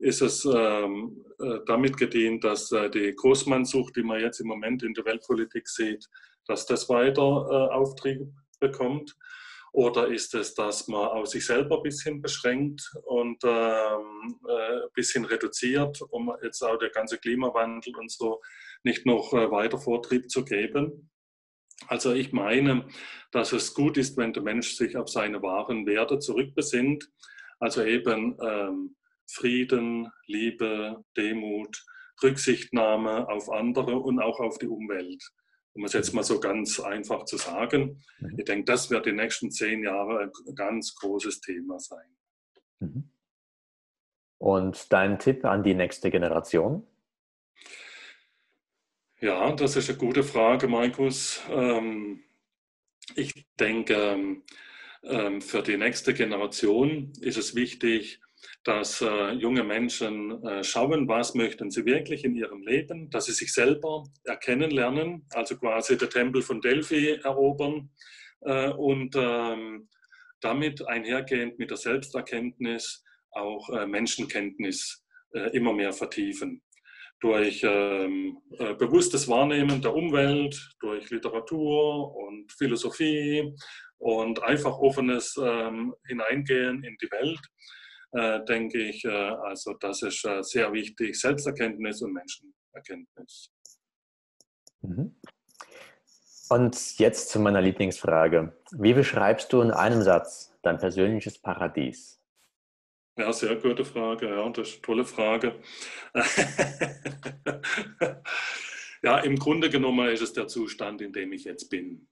Ist 0.04 0.22
es 0.22 0.44
ähm, 0.46 1.24
damit 1.66 1.96
gedient, 1.96 2.44
dass 2.44 2.70
die 2.94 3.14
Großmannsucht, 3.16 3.96
die 3.96 4.04
man 4.04 4.20
jetzt 4.20 4.42
im 4.42 4.48
Moment 4.48 4.84
in 4.84 4.94
der 4.94 5.06
Weltpolitik 5.06 5.68
sieht, 5.68 6.10
dass 6.46 6.66
das 6.66 6.90
weiter 6.90 7.72
Auftrieb 7.74 8.28
bekommt? 8.60 9.16
Oder 9.74 10.08
ist 10.08 10.36
es, 10.36 10.54
dass 10.54 10.88
man 10.88 11.08
auf 11.08 11.28
sich 11.28 11.48
selber 11.48 11.78
ein 11.78 11.84
bisschen 11.84 12.22
beschränkt 12.22 12.94
und 13.06 13.44
ähm, 13.44 14.40
äh, 14.48 14.84
ein 14.84 14.90
bisschen 14.94 15.26
reduziert, 15.26 16.00
um 16.12 16.32
jetzt 16.44 16.62
auch 16.62 16.78
der 16.78 16.92
ganze 16.92 17.18
Klimawandel 17.18 17.96
und 17.98 18.12
so 18.12 18.40
nicht 18.84 19.08
noch 19.08 19.34
äh, 19.34 19.50
weiter 19.50 19.80
Vortrieb 19.80 20.30
zu 20.30 20.46
geben? 20.46 21.10
Also 21.88 22.14
ich 22.14 22.32
meine, 22.34 22.88
dass 23.32 23.52
es 23.52 23.74
gut 23.74 23.98
ist, 23.98 24.16
wenn 24.16 24.32
der 24.32 24.44
Mensch 24.44 24.76
sich 24.76 24.96
auf 24.96 25.10
seine 25.10 25.42
wahren 25.42 25.88
Werte 25.88 26.20
zurückbesinnt. 26.20 27.10
Also 27.60 27.84
eben 27.84 28.38
ähm, 28.46 28.96
Frieden, 29.28 30.12
Liebe, 30.28 31.04
Demut, 31.18 31.84
Rücksichtnahme 32.22 33.28
auf 33.30 33.50
andere 33.50 33.98
und 34.00 34.20
auch 34.20 34.40
auf 34.40 34.58
die 34.58 34.68
Umwelt 34.68 35.24
um 35.74 35.86
es 35.86 35.94
jetzt 35.94 36.14
mal 36.14 36.24
so 36.24 36.40
ganz 36.40 36.80
einfach 36.80 37.26
zu 37.26 37.38
sagen. 37.38 38.04
Mhm. 38.20 38.40
Ich 38.40 38.46
denke, 38.46 38.66
das 38.66 38.90
wird 38.90 39.06
die 39.06 39.12
nächsten 39.12 39.52
zehn 39.52 39.84
Jahre 39.84 40.32
ein 40.48 40.56
ganz 40.56 40.96
großes 40.96 41.42
Thema 41.42 41.80
sein. 41.80 42.16
Mhm. 42.80 43.10
Und 44.38 44.92
dein 44.92 45.20
Tipp 45.20 45.46
an 45.46 45.64
die 45.64 45.74
nächste 45.74 46.12
Generation? 46.12 46.86
Ja, 49.20 49.54
das 49.54 49.78
ist 49.78 49.90
eine 49.90 49.98
gute 49.98 50.24
Frage, 50.24 50.68
Markus. 50.68 51.42
Ähm, 51.50 52.24
ich 53.16 53.48
denke, 53.58 54.42
ähm, 55.04 55.42
für 55.42 55.62
die 55.64 55.78
nächste 55.78 56.14
Generation 56.14 57.14
ist 57.22 57.38
es 57.38 57.56
wichtig, 57.56 58.22
dass 58.64 59.02
äh, 59.02 59.32
junge 59.32 59.64
Menschen 59.64 60.44
äh, 60.44 60.64
schauen, 60.64 61.08
was 61.08 61.36
möchten 61.36 61.70
sie 61.70 61.86
wirklich 61.86 62.24
in 62.24 62.36
ihrem 62.36 62.62
Leben, 62.62 63.10
dass 63.10 63.26
sie 63.26 63.34
sich 63.34 63.54
selber 63.54 64.04
erkennen 64.24 64.72
lernen, 64.72 65.26
also 65.32 65.58
quasi 65.58 65.98
der 65.98 66.10
Tempel 66.10 66.42
von 66.42 66.62
Delphi 66.62 67.20
erobern 67.24 67.90
äh, 68.42 68.70
und 68.70 69.16
ähm, 69.18 69.90
damit 70.40 70.86
einhergehend 70.88 71.60
mit 71.60 71.70
der 71.70 71.78
Selbsterkenntnis 71.78 73.04
auch 73.32 73.70
äh, 73.70 73.86
Menschenkenntnis 73.86 75.04
äh, 75.34 75.56
immer 75.56 75.74
mehr 75.74 75.94
vertiefen. 75.94 76.62
Durch 77.20 77.62
ähm, 77.64 78.38
äh, 78.60 78.74
bewusstes 78.76 79.28
Wahrnehmen 79.28 79.82
der 79.82 79.96
Umwelt, 79.96 80.72
durch 80.80 81.10
Literatur 81.10 82.14
und 82.16 82.52
Philosophie 82.52 83.54
und 83.98 84.44
einfach 84.44 84.78
offenes 84.78 85.40
ähm, 85.42 85.96
Hineingehen 86.08 86.84
in 86.84 86.98
die 87.02 87.10
Welt 87.12 87.40
denke 88.14 88.78
ich, 88.78 89.04
äh, 89.06 89.10
also 89.10 89.74
das 89.74 90.04
ist 90.04 90.24
äh, 90.26 90.44
sehr 90.44 90.72
wichtig, 90.72 91.20
Selbsterkenntnis 91.20 92.02
und 92.02 92.14
Menschenerkenntnis. 92.14 93.52
Mhm. 94.82 95.16
Und 96.50 97.00
jetzt 97.00 97.30
zu 97.30 97.40
meiner 97.40 97.62
Lieblingsfrage. 97.62 98.56
Wie 98.72 98.94
beschreibst 98.94 99.52
du 99.54 99.62
in 99.62 99.72
einem 99.72 100.04
Satz 100.04 100.56
dein 100.62 100.78
persönliches 100.78 101.40
Paradies? 101.40 102.22
Ja, 103.18 103.32
sehr 103.32 103.56
gute 103.56 103.86
Frage. 103.86 104.28
Ja, 104.28 104.50
das 104.50 104.70
ist 104.70 104.74
eine 104.76 104.82
tolle 104.82 105.06
Frage. 105.06 105.60
ja, 109.04 109.20
im 109.20 109.38
Grunde 109.38 109.70
genommen 109.70 110.10
ist 110.10 110.22
es 110.22 110.34
der 110.34 110.48
Zustand, 110.48 111.02
in 111.02 111.14
dem 111.14 111.32
ich 111.32 111.44
jetzt 111.44 111.70
bin. 111.70 112.08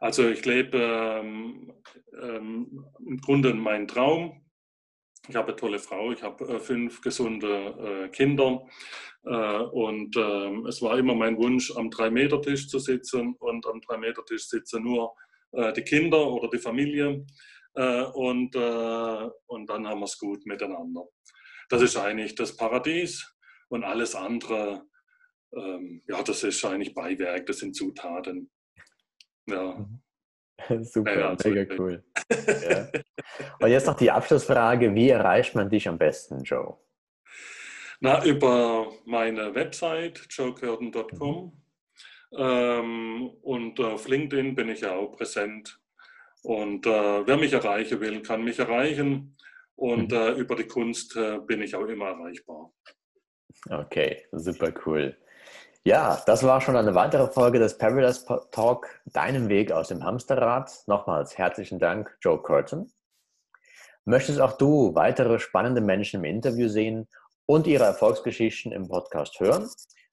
Also 0.00 0.28
ich 0.28 0.44
lebe 0.44 0.78
ähm, 0.78 1.72
ähm, 2.20 2.86
im 3.06 3.18
Grunde 3.18 3.54
meinen 3.54 3.86
Traum, 3.86 4.40
ich 5.28 5.36
habe 5.36 5.48
eine 5.48 5.56
tolle 5.56 5.78
Frau, 5.78 6.12
ich 6.12 6.22
habe 6.22 6.44
äh, 6.44 6.58
fünf 6.58 7.00
gesunde 7.00 8.06
äh, 8.06 8.08
Kinder 8.08 8.66
äh, 9.24 9.58
und 9.58 10.16
ähm, 10.16 10.66
es 10.66 10.80
war 10.82 10.98
immer 10.98 11.14
mein 11.14 11.36
Wunsch, 11.36 11.70
am 11.76 11.90
Drei-Meter-Tisch 11.90 12.68
zu 12.68 12.78
sitzen 12.78 13.34
und 13.38 13.66
am 13.66 13.80
Drei-Meter-Tisch 13.80 14.46
sitzen 14.46 14.84
nur 14.84 15.14
die 15.52 15.82
Kinder 15.82 16.28
oder 16.28 16.48
die 16.48 16.60
Familie 16.60 17.26
und, 17.74 18.54
und 18.54 19.66
dann 19.68 19.88
haben 19.88 19.98
wir 19.98 20.04
es 20.04 20.16
gut 20.16 20.46
miteinander. 20.46 21.08
Das 21.68 21.82
ist 21.82 21.96
eigentlich 21.96 22.36
das 22.36 22.56
Paradies 22.56 23.34
und 23.68 23.82
alles 23.82 24.14
andere, 24.14 24.84
ähm, 25.52 26.04
ja, 26.06 26.22
das 26.22 26.44
ist 26.44 26.64
eigentlich 26.64 26.94
Beiwerk, 26.94 27.46
das 27.46 27.58
sind 27.58 27.74
Zutaten. 27.74 28.48
Ja. 29.46 29.74
Mhm. 29.74 30.00
Super, 30.82 31.18
ja, 31.18 31.36
mega 31.44 31.74
cool. 31.78 32.02
ja. 32.30 32.88
Und 33.60 33.70
jetzt 33.70 33.86
noch 33.86 33.96
die 33.96 34.10
Abschlussfrage: 34.10 34.94
Wie 34.94 35.10
erreicht 35.10 35.54
man 35.54 35.68
dich 35.68 35.88
am 35.88 35.98
besten, 35.98 36.42
Joe? 36.42 36.76
Na, 38.00 38.24
über 38.24 38.92
meine 39.04 39.54
Website 39.54 40.26
joecurden.com 40.30 41.52
mhm. 42.32 42.38
ähm, 42.38 43.30
und 43.42 43.78
auf 43.80 44.08
LinkedIn 44.08 44.54
bin 44.54 44.70
ich 44.70 44.80
ja 44.80 44.94
auch 44.94 45.12
präsent. 45.12 45.78
Und 46.42 46.86
äh, 46.86 47.26
wer 47.26 47.36
mich 47.36 47.52
erreichen 47.52 48.00
will, 48.00 48.22
kann 48.22 48.42
mich 48.42 48.58
erreichen. 48.58 49.36
Und 49.76 50.12
mhm. 50.12 50.16
äh, 50.16 50.30
über 50.32 50.56
die 50.56 50.66
Kunst 50.66 51.14
äh, 51.16 51.38
bin 51.40 51.60
ich 51.60 51.74
auch 51.74 51.86
immer 51.86 52.08
erreichbar. 52.08 52.72
Okay, 53.68 54.24
super 54.32 54.72
cool. 54.86 55.16
Ja, 55.82 56.22
das 56.26 56.42
war 56.42 56.60
schon 56.60 56.76
eine 56.76 56.94
weitere 56.94 57.28
Folge 57.28 57.58
des 57.58 57.78
Paradise 57.78 58.26
Talk, 58.50 59.00
deinem 59.06 59.48
Weg 59.48 59.72
aus 59.72 59.88
dem 59.88 60.04
Hamsterrad. 60.04 60.70
Nochmals 60.86 61.38
herzlichen 61.38 61.78
Dank, 61.78 62.14
Joe 62.20 62.42
Curtin. 62.42 62.92
Möchtest 64.04 64.42
auch 64.42 64.58
du 64.58 64.94
weitere 64.94 65.38
spannende 65.38 65.80
Menschen 65.80 66.20
im 66.20 66.24
Interview 66.24 66.68
sehen 66.68 67.08
und 67.46 67.66
ihre 67.66 67.84
Erfolgsgeschichten 67.84 68.72
im 68.72 68.88
Podcast 68.88 69.40
hören? 69.40 69.70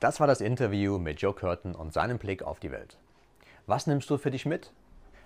Das 0.00 0.20
war 0.20 0.26
das 0.26 0.42
Interview 0.42 0.98
mit 0.98 1.22
Joe 1.22 1.32
Curtin 1.32 1.74
und 1.74 1.94
seinem 1.94 2.18
Blick 2.18 2.42
auf 2.42 2.60
die 2.60 2.70
Welt. 2.70 2.98
Was 3.66 3.86
nimmst 3.86 4.10
du 4.10 4.18
für 4.18 4.30
dich 4.30 4.44
mit? 4.44 4.70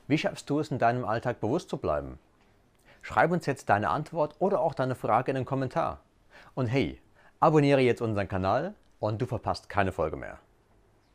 Wie 0.06 0.18
schaffst 0.18 0.48
du 0.48 0.60
es 0.60 0.70
in 0.70 0.78
deinem 0.78 1.04
Alltag 1.04 1.40
bewusst 1.40 1.68
zu 1.68 1.76
bleiben? 1.76 2.20
Schreib 3.02 3.32
uns 3.32 3.46
jetzt 3.46 3.68
deine 3.68 3.90
Antwort 3.90 4.36
oder 4.38 4.60
auch 4.60 4.74
deine 4.74 4.94
Frage 4.94 5.32
in 5.32 5.34
den 5.34 5.44
Kommentar. 5.44 6.00
Und 6.54 6.66
hey, 6.68 7.00
Abonniere 7.42 7.80
jetzt 7.80 8.02
unseren 8.02 8.28
Kanal 8.28 8.74
und 8.98 9.22
du 9.22 9.24
verpasst 9.24 9.70
keine 9.70 9.92
Folge 9.92 10.18
mehr. 10.18 10.40